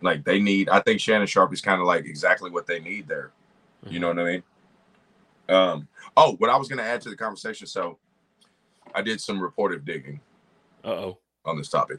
[0.00, 0.68] like they need.
[0.68, 3.32] I think Shannon Sharpe is kind of like exactly what they need there.
[3.88, 4.42] You know what I mean?
[5.48, 5.88] Um.
[6.16, 7.66] Oh, what I was gonna add to the conversation.
[7.66, 7.98] So,
[8.94, 10.20] I did some reportive digging
[10.84, 11.18] Uh oh.
[11.44, 11.98] on this topic.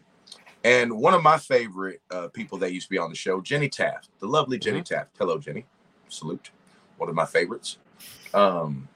[0.63, 3.67] And one of my favorite uh, people that used to be on the show, Jenny
[3.67, 5.09] Taft, the lovely Jenny Taft.
[5.19, 5.65] Hello, Jenny.
[6.07, 6.51] Salute.
[6.97, 7.77] One of my favorites.
[8.33, 8.87] Um,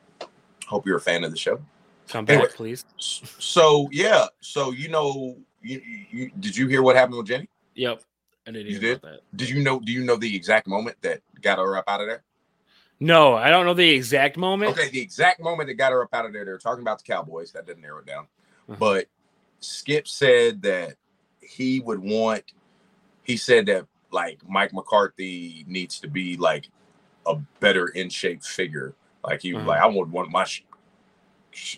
[0.65, 1.59] hope you're a fan of the show.
[2.07, 2.51] Come back, Anyway.
[2.55, 2.85] please.
[2.97, 7.49] So yeah, so you know, you, you did you hear what happened with Jenny?
[7.75, 8.01] Yep.
[8.47, 8.97] I didn't You did?
[8.99, 9.19] about that.
[9.35, 9.81] Did you know?
[9.81, 12.23] Do you know the exact moment that got her up out of there?
[12.99, 14.71] No, I don't know the exact moment.
[14.71, 16.45] Okay, the exact moment that got her up out of there.
[16.45, 17.51] They were talking about the Cowboys.
[17.51, 18.27] That didn't narrow it down.
[18.69, 18.79] Mhm.
[18.79, 19.07] But
[19.59, 20.95] Skip said that
[21.41, 22.53] he would want.
[23.23, 26.69] He said that like Mike McCarthy needs to be like
[27.25, 28.93] a better in shape figure.
[29.23, 29.67] Like he was Mhm.
[29.67, 30.61] like, I would want my sh-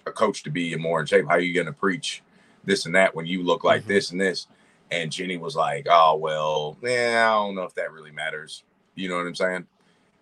[0.06, 1.26] coach to be more in shape.
[1.26, 2.22] How are you going to preach
[2.66, 3.88] this and that when you look like Mhm.
[3.88, 4.48] this and this?
[4.92, 8.64] And Jenny was like, "Oh well, yeah, I don't know if that really matters."
[8.96, 9.68] You know what I'm saying?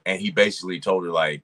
[0.07, 1.43] And he basically told her like,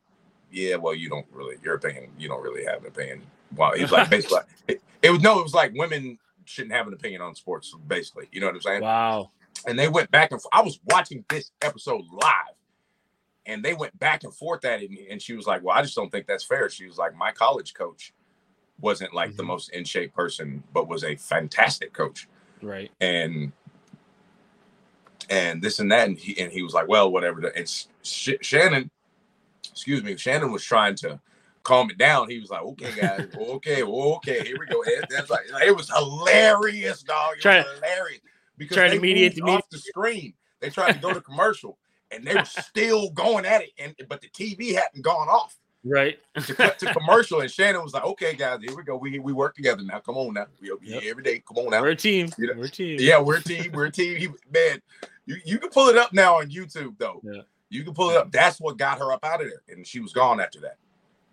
[0.49, 2.09] "Yeah, well, you don't really your opinion.
[2.17, 3.21] You don't really have an opinion."
[3.55, 6.93] Well, he's like basically, it, it was no, it was like women shouldn't have an
[6.93, 7.75] opinion on sports.
[7.87, 8.81] Basically, you know what I'm saying?
[8.81, 9.31] Wow.
[9.67, 10.53] and they went back and forth.
[10.53, 12.55] I was watching this episode live,
[13.45, 14.89] and they went back and forth at it.
[14.89, 17.15] And, and she was like, "Well, I just don't think that's fair." She was like,
[17.17, 18.13] "My college coach
[18.79, 19.47] wasn't like the Mhm.
[19.47, 22.29] most in shape person, but was a fantastic coach."
[22.61, 22.91] Right.
[23.01, 23.51] And
[25.33, 27.67] and this and that, and he and he was like, "Well, whatever." the- And
[28.03, 28.89] Sh- Shannon,
[29.71, 31.19] excuse me, Shannon was trying to
[31.63, 32.29] calm it down.
[32.29, 37.03] He was like, "Okay, guys, okay, okay, here we go." That's like it was hilarious,
[37.03, 37.37] dog.
[37.37, 38.21] It Trying- was hilarious
[38.57, 40.33] because trying to they mediate moved the off the screen.
[40.59, 41.77] They tried to go to commercial,
[42.11, 46.17] and they were still going at it, and but the TV hadn't gone off Right.
[46.41, 47.41] to cut to commercial.
[47.41, 48.95] And Shannon was like, "Okay, guys, here we go.
[48.95, 49.99] We we work together now.
[49.99, 50.45] Come on now.
[50.61, 51.01] We'll be Yep.
[51.01, 51.39] here every day.
[51.45, 52.29] Come on now." We're a team.
[52.37, 52.97] You know, We're a team.
[53.01, 53.71] Yeah, we're a team.
[53.73, 54.17] We're a team.
[54.17, 54.81] He, man,
[55.25, 57.21] you, you can pull it up now on YouTube though.
[57.23, 57.41] Yeah.
[57.69, 58.31] You can pull it up.
[58.31, 60.77] That's what got her up out of there, and she was gone after that.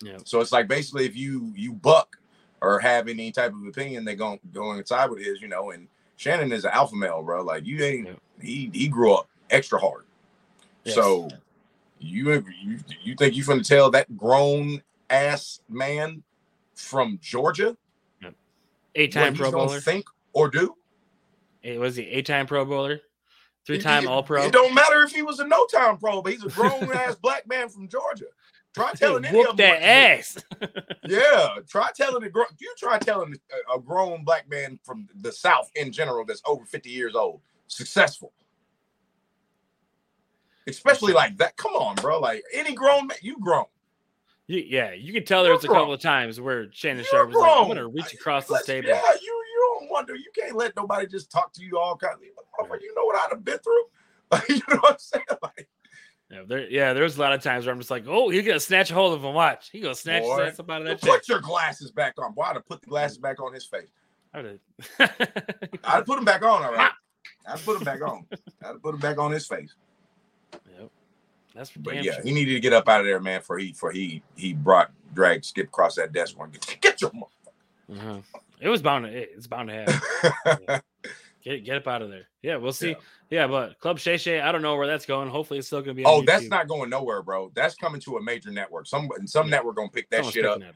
[0.03, 0.18] Yeah.
[0.24, 2.16] So it's like basically if you you buck
[2.62, 5.70] or have any type of opinion, they going go inside with his, you know.
[5.70, 7.43] And Shannon is an alpha male, bro.
[7.43, 8.14] Like you ain't Yeah.
[8.41, 10.05] he he grew up extra hard.
[10.84, 10.95] Yes.
[10.95, 11.28] So
[11.99, 12.32] you
[12.62, 16.22] you you think you finna tell that grown ass man
[16.74, 17.76] from Georgia
[18.22, 18.30] yeah.
[18.95, 19.80] eight time Pro Bowler.
[19.80, 20.74] think or do?
[21.62, 23.01] It was he eight time Pro Bowler,
[23.66, 24.42] three It- time it- All Pro.
[24.44, 27.14] It don't matter if he was a no time pro, but he's a grown ass
[27.22, 28.26] black man from Georgia.
[28.72, 30.76] Try telling any Whoop of them that what to do.
[30.76, 30.84] ass.
[31.08, 32.46] Yeah, try telling a grown.
[32.61, 33.34] You try telling
[33.72, 37.40] a, a grown black man from the South in general that's over fifty years old,
[37.66, 38.32] successful,
[40.66, 41.56] especially like that.
[41.56, 42.20] Come on, bro.
[42.20, 43.64] Like any grown man, you grown.
[44.46, 47.50] You- yeah, you can tell there's a couple of times where Shannon Sharpe was like,
[47.58, 49.30] "I'm gonna reach across the table." Yeah, you you don't
[49.91, 50.14] wonder.
[50.14, 52.20] You can't let nobody just talk to you all kind of.
[52.20, 53.82] Motherfucker, You know what I'd have been through.
[54.32, 55.24] Like, you know what I'm saying?
[55.43, 55.68] Like,
[56.30, 58.61] Yeah, there, yeah, there's a lot of times where I'm just like, "Oh, he's gonna
[58.61, 59.34] snatch a hold of him.
[59.34, 62.32] Watch, he gonna snatch his ass up out of that put your glasses back on.
[62.34, 63.88] Boy, I'd have put the glasses back on his face.
[64.32, 64.38] I
[65.01, 65.11] I'd
[65.84, 66.93] have put them back on, all right.
[67.49, 68.24] I'd put them back on.
[68.62, 69.74] I'd have put them back on his face.
[70.78, 70.91] Yep.
[71.55, 72.22] That's But damn yeah, sure.
[72.22, 73.41] he needed to get up out of there, man.
[73.41, 76.51] For he for he he brought dragged Skip across that desk one.
[76.51, 77.11] Get, get your
[77.91, 78.18] Uh-huh.
[78.61, 79.11] It was bound to.
[79.12, 80.00] It's bound to
[80.44, 80.80] happen.
[81.42, 82.28] Get get up out of there.
[82.42, 82.90] Yeah, we'll see.
[82.90, 82.94] Yeah.
[83.30, 85.30] Yeah, but Club Shay Shay, I don't know where that's going.
[85.30, 86.04] Hopefully, it's still gonna be.
[86.04, 87.50] On oh, that's not going nowhere, bro.
[87.54, 88.86] That's coming to a major network.
[88.86, 89.52] Some some Yeah.
[89.52, 90.74] network gonna pick that Someone's shit up, up.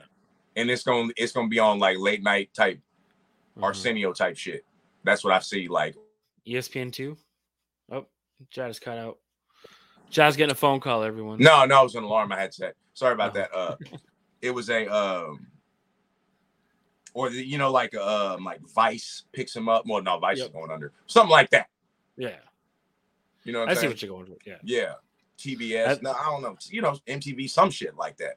[0.56, 2.80] and it's gonna it's gonna be on like late night type
[3.58, 3.62] Mhm.
[3.62, 4.64] Arsenio type shit.
[5.02, 5.68] That's what I see.
[5.68, 5.96] Like,
[6.46, 7.18] ESPN two.
[7.92, 8.06] Oh,
[8.48, 9.18] Jad is cut out.
[10.08, 11.02] Jad's getting a phone call.
[11.02, 11.38] Everyone.
[11.40, 12.74] no, no, it was an alarm I had set.
[12.94, 13.40] Sorry about Oh.
[13.40, 13.54] that.
[13.54, 13.76] Uh,
[14.40, 15.46] it was a um,
[17.14, 19.84] or the, you know, like um, like Vice picks him up.
[19.86, 20.46] Well, no, Vice Yep.
[20.48, 20.92] is going under.
[21.06, 21.68] Something like that.
[22.16, 22.36] Yeah,
[23.44, 24.36] You know I see what you're going for.
[24.46, 24.92] Yeah, Yeah,
[25.38, 25.88] TBS.
[25.88, 26.56] I- no, I don't know.
[26.68, 28.34] You know, MTV, some shit like that.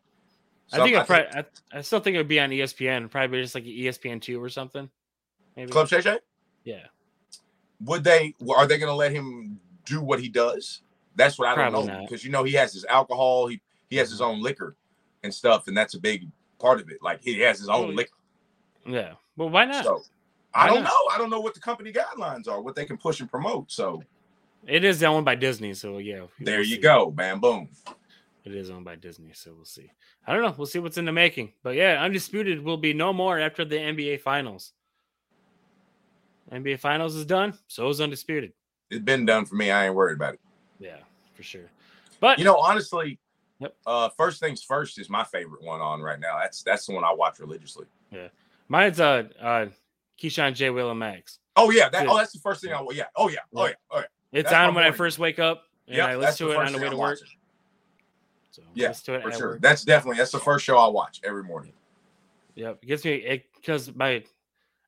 [0.71, 1.27] I think I probably.
[1.33, 1.45] I,
[1.77, 3.09] I still think it would be on ESPN.
[3.09, 4.89] Probably just like ESPN two or something.
[5.55, 5.71] Maybe.
[5.71, 6.19] Club Shay Shay.
[6.63, 6.85] Yeah.
[7.85, 8.33] Would they?
[8.55, 10.81] Are they going to let him do what he does?
[11.15, 13.47] That's what I don't know because you know he has his alcohol.
[13.47, 14.75] He he has his own liquor
[15.23, 16.27] and stuff, and that's a big
[16.59, 16.97] part of it.
[17.01, 18.16] Like he has his own Well, liquor.
[18.87, 19.13] Yeah.
[19.35, 19.83] Well, why not?
[19.83, 20.01] So
[20.53, 20.89] I Why don't not?
[20.89, 21.11] know.
[21.13, 23.71] I don't know what the company guidelines are, what they can push and promote.
[23.71, 24.01] So
[24.65, 26.23] It is owned by Disney, so yeah.
[26.39, 26.81] there you see.
[26.81, 27.69] go, bam, boom.
[28.45, 29.91] It is owned by Disney, so we'll see.
[30.25, 30.55] I don't know.
[30.57, 31.51] We'll see what's in the making.
[31.63, 34.71] But yeah, undisputed will be no more after the NBA Finals.
[36.51, 37.53] NBA Finals is done.
[37.67, 38.53] So is undisputed.
[38.89, 39.69] It's been done for me.
[39.69, 40.39] I ain't worried about it.
[40.79, 40.95] Yeah,
[41.33, 41.69] for sure.
[42.21, 43.19] But You know, honestly,
[43.59, 43.75] Yep.
[43.85, 46.37] uh, first things first is my favorite one on right now.
[46.39, 47.85] That's that's the one I watch religiously.
[48.67, 49.65] Mine's uh uh
[50.21, 50.69] Keyshawn J.
[50.69, 51.39] Will and Max.
[51.55, 53.05] Oh yeah, that oh that's the first thing I yeah.
[53.15, 54.05] Oh yeah, oh yeah, oh yeah.
[54.31, 56.71] It's That's on when I first wake up and Yeah, I listen to it on
[56.73, 57.19] the way to work.
[57.19, 57.27] watching.
[58.51, 59.47] So Yeah, listen to it For sure.
[59.51, 59.61] work.
[59.61, 61.73] That's definitely that's the first show I watch every morning.
[62.55, 64.23] Yep, it gets me it because my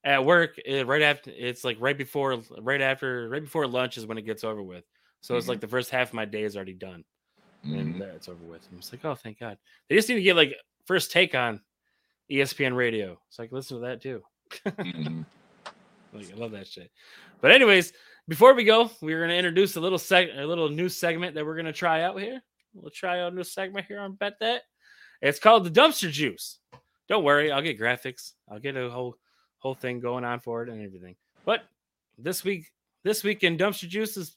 [0.04, 4.06] at work it, right after it's like right before right after right before lunch is
[4.06, 4.84] when it gets over with.
[5.22, 5.50] So it's Mhm.
[5.50, 7.04] like the first half of my day is already done
[7.66, 7.80] Mhm.
[7.80, 8.68] and that's over with.
[8.72, 9.58] I'm just like, oh, thank God.
[9.88, 10.56] They just need to get like
[10.86, 11.62] first take on
[12.32, 13.20] ESPN Radio.
[13.30, 14.22] So I can listen to that too.
[14.66, 15.26] Mhm.
[16.12, 16.90] Like I love that shit.
[17.40, 17.94] But anyways,
[18.28, 21.56] before we go, we're gonna introduce a little seg a little new segment that we're
[21.56, 22.42] gonna try out here.
[22.74, 24.64] We'll try out a new segment here on Bet That.
[25.22, 26.58] It's called the dumpster juice.
[27.10, 28.34] Don't worry, I'll get graphics.
[28.52, 29.18] I'll get a whole
[29.60, 31.16] whole thing going on for it and everything.
[31.46, 31.62] But
[32.18, 32.72] this week,
[33.04, 34.36] this week in dumpster juice is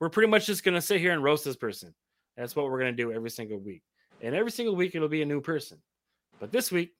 [0.00, 1.94] we're pretty much just gonna sit here and roast this person.
[2.36, 3.82] That's what we're gonna do every single week.
[4.20, 5.78] And every single week it'll be a new person.
[6.38, 6.92] But this week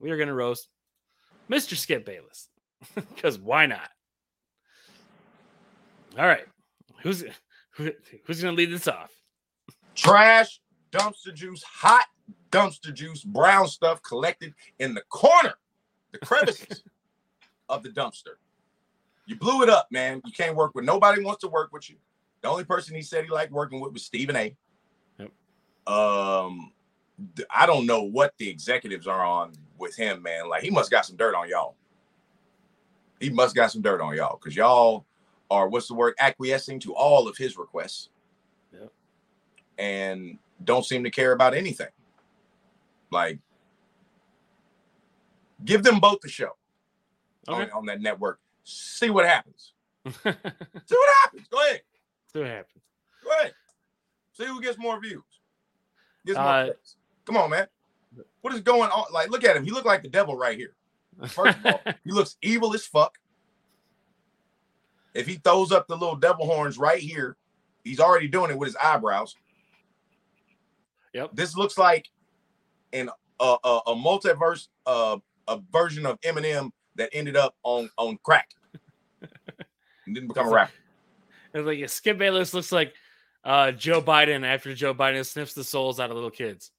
[0.00, 0.68] we are gonna roast
[1.50, 1.76] Mr.
[1.76, 2.48] Skip Bayless.
[2.94, 3.90] Because why not?
[6.16, 6.46] All right.
[7.02, 7.24] Who's
[7.70, 7.90] who,
[8.24, 9.10] who's gonna lead this off?
[9.94, 10.60] Trash,
[10.92, 12.06] dumpster juice, hot
[12.50, 15.54] dumpster juice, brown stuff collected in the corner,
[16.12, 16.82] the crevices
[17.68, 18.36] of the dumpster.
[19.26, 20.22] You blew it up, man.
[20.24, 21.96] You can't work with nobody wants to work with you.
[22.42, 24.56] The only person he said he liked working with was Stephen A.
[25.18, 25.30] Yep.
[25.92, 26.72] Um,
[27.50, 30.48] I don't know what the executives are on with him, man.
[30.48, 31.74] Like he must got some dirt on y'all.
[33.20, 35.04] He must got some dirt on y'all because y'all
[35.50, 38.10] are what's the word acquiescing to all of his requests,
[38.72, 38.92] Yep.
[39.78, 41.88] and don't seem to care about anything.
[43.10, 43.38] Like,
[45.64, 46.52] give them both the show
[47.48, 47.62] Okay.
[47.62, 48.38] on, on that network.
[48.64, 49.72] See what happens.
[50.06, 51.48] See what happens.
[51.50, 51.80] Go ahead.
[52.32, 52.82] See what happens.
[53.24, 53.52] Go ahead.
[54.34, 55.22] See who gets more views.
[56.26, 56.96] Gets more Uh, clicks.
[57.28, 57.66] Come on, man.
[58.40, 59.04] What is going on?
[59.12, 59.62] Like, look at him.
[59.62, 60.74] He look like the devil right here.
[61.26, 63.18] First of all, he looks evil as fuck.
[65.12, 67.36] If he throws up the little devil horns right here,
[67.84, 69.36] he's already doing it with his eyebrows.
[71.12, 71.32] Yep.
[71.34, 72.08] This looks like
[72.94, 75.18] an a a, a multiverse uh,
[75.48, 78.48] a version of Eminem that ended up on on crack
[79.20, 80.72] and didn't become a rapper.
[81.52, 82.94] It's like Skip Bayless looks like
[83.44, 86.70] uh, Joe Biden after Joe Biden sniffs the souls out of little kids.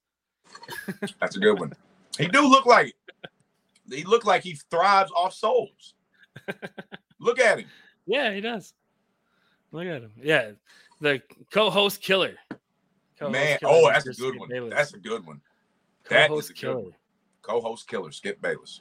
[1.20, 1.72] That's a good one.
[2.18, 3.30] He do look like it.
[3.94, 5.94] He look like he thrives off souls.
[7.18, 7.66] Look at him.
[8.06, 8.72] Yeah, he does.
[9.72, 10.12] Look at him.
[10.20, 10.52] Yeah,
[11.00, 11.20] the
[11.50, 12.34] co-host killer.
[13.18, 14.18] Co-host Man, killer, oh, that's a Mr.
[14.18, 14.70] good one.
[14.70, 15.40] That's a good one.
[16.08, 16.90] that is co-host a killer.
[17.42, 18.80] Co-host killer, Skip Bayless.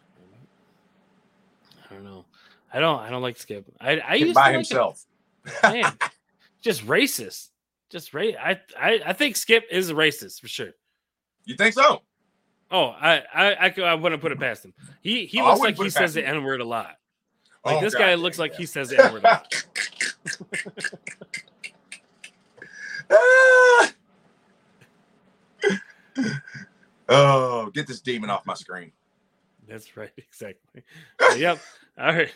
[1.90, 2.26] I don't know.
[2.74, 3.00] I don't.
[3.00, 3.66] I don't like Skip.
[3.82, 4.60] I I used by to like him.
[4.60, 5.06] himself.
[5.64, 5.92] Man,
[6.62, 7.50] just racist.
[7.90, 10.72] Just ra- I, I I think Skip is a racist for sure.
[11.46, 12.02] You think so?
[12.72, 14.74] Oh, I I I, could, I wouldn't put it past him.
[15.02, 16.28] He he Oh, looks like he says past the.
[16.28, 16.98] N word a lot.
[17.66, 19.26] Oh, like Oh, this God guy looks like he says the N word
[27.10, 28.92] oh, get this demon off my screen.
[29.68, 30.84] That's right, exactly.
[31.38, 31.60] Yep.
[32.00, 32.34] All right.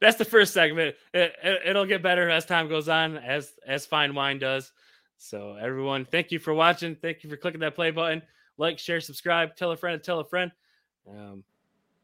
[0.00, 0.96] That's the first segment.
[1.14, 4.72] It, it, will get better as time goes on, as as fine wine does.
[5.22, 6.96] So everyone, thank you for watching.
[6.96, 8.22] Thank you for clicking that play button.
[8.58, 10.50] Like, share, subscribe, tell a friend, tell a friend.
[11.08, 11.44] Um,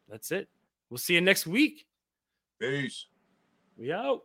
[0.08, 0.48] that's it.
[0.88, 1.84] We'll see you next week.
[2.60, 3.06] Peace.
[3.76, 4.22] We out.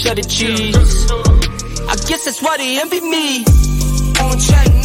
[0.00, 1.10] Cheddar cheese.
[1.88, 3.44] I guess that's why they envy me.
[4.20, 4.79] On track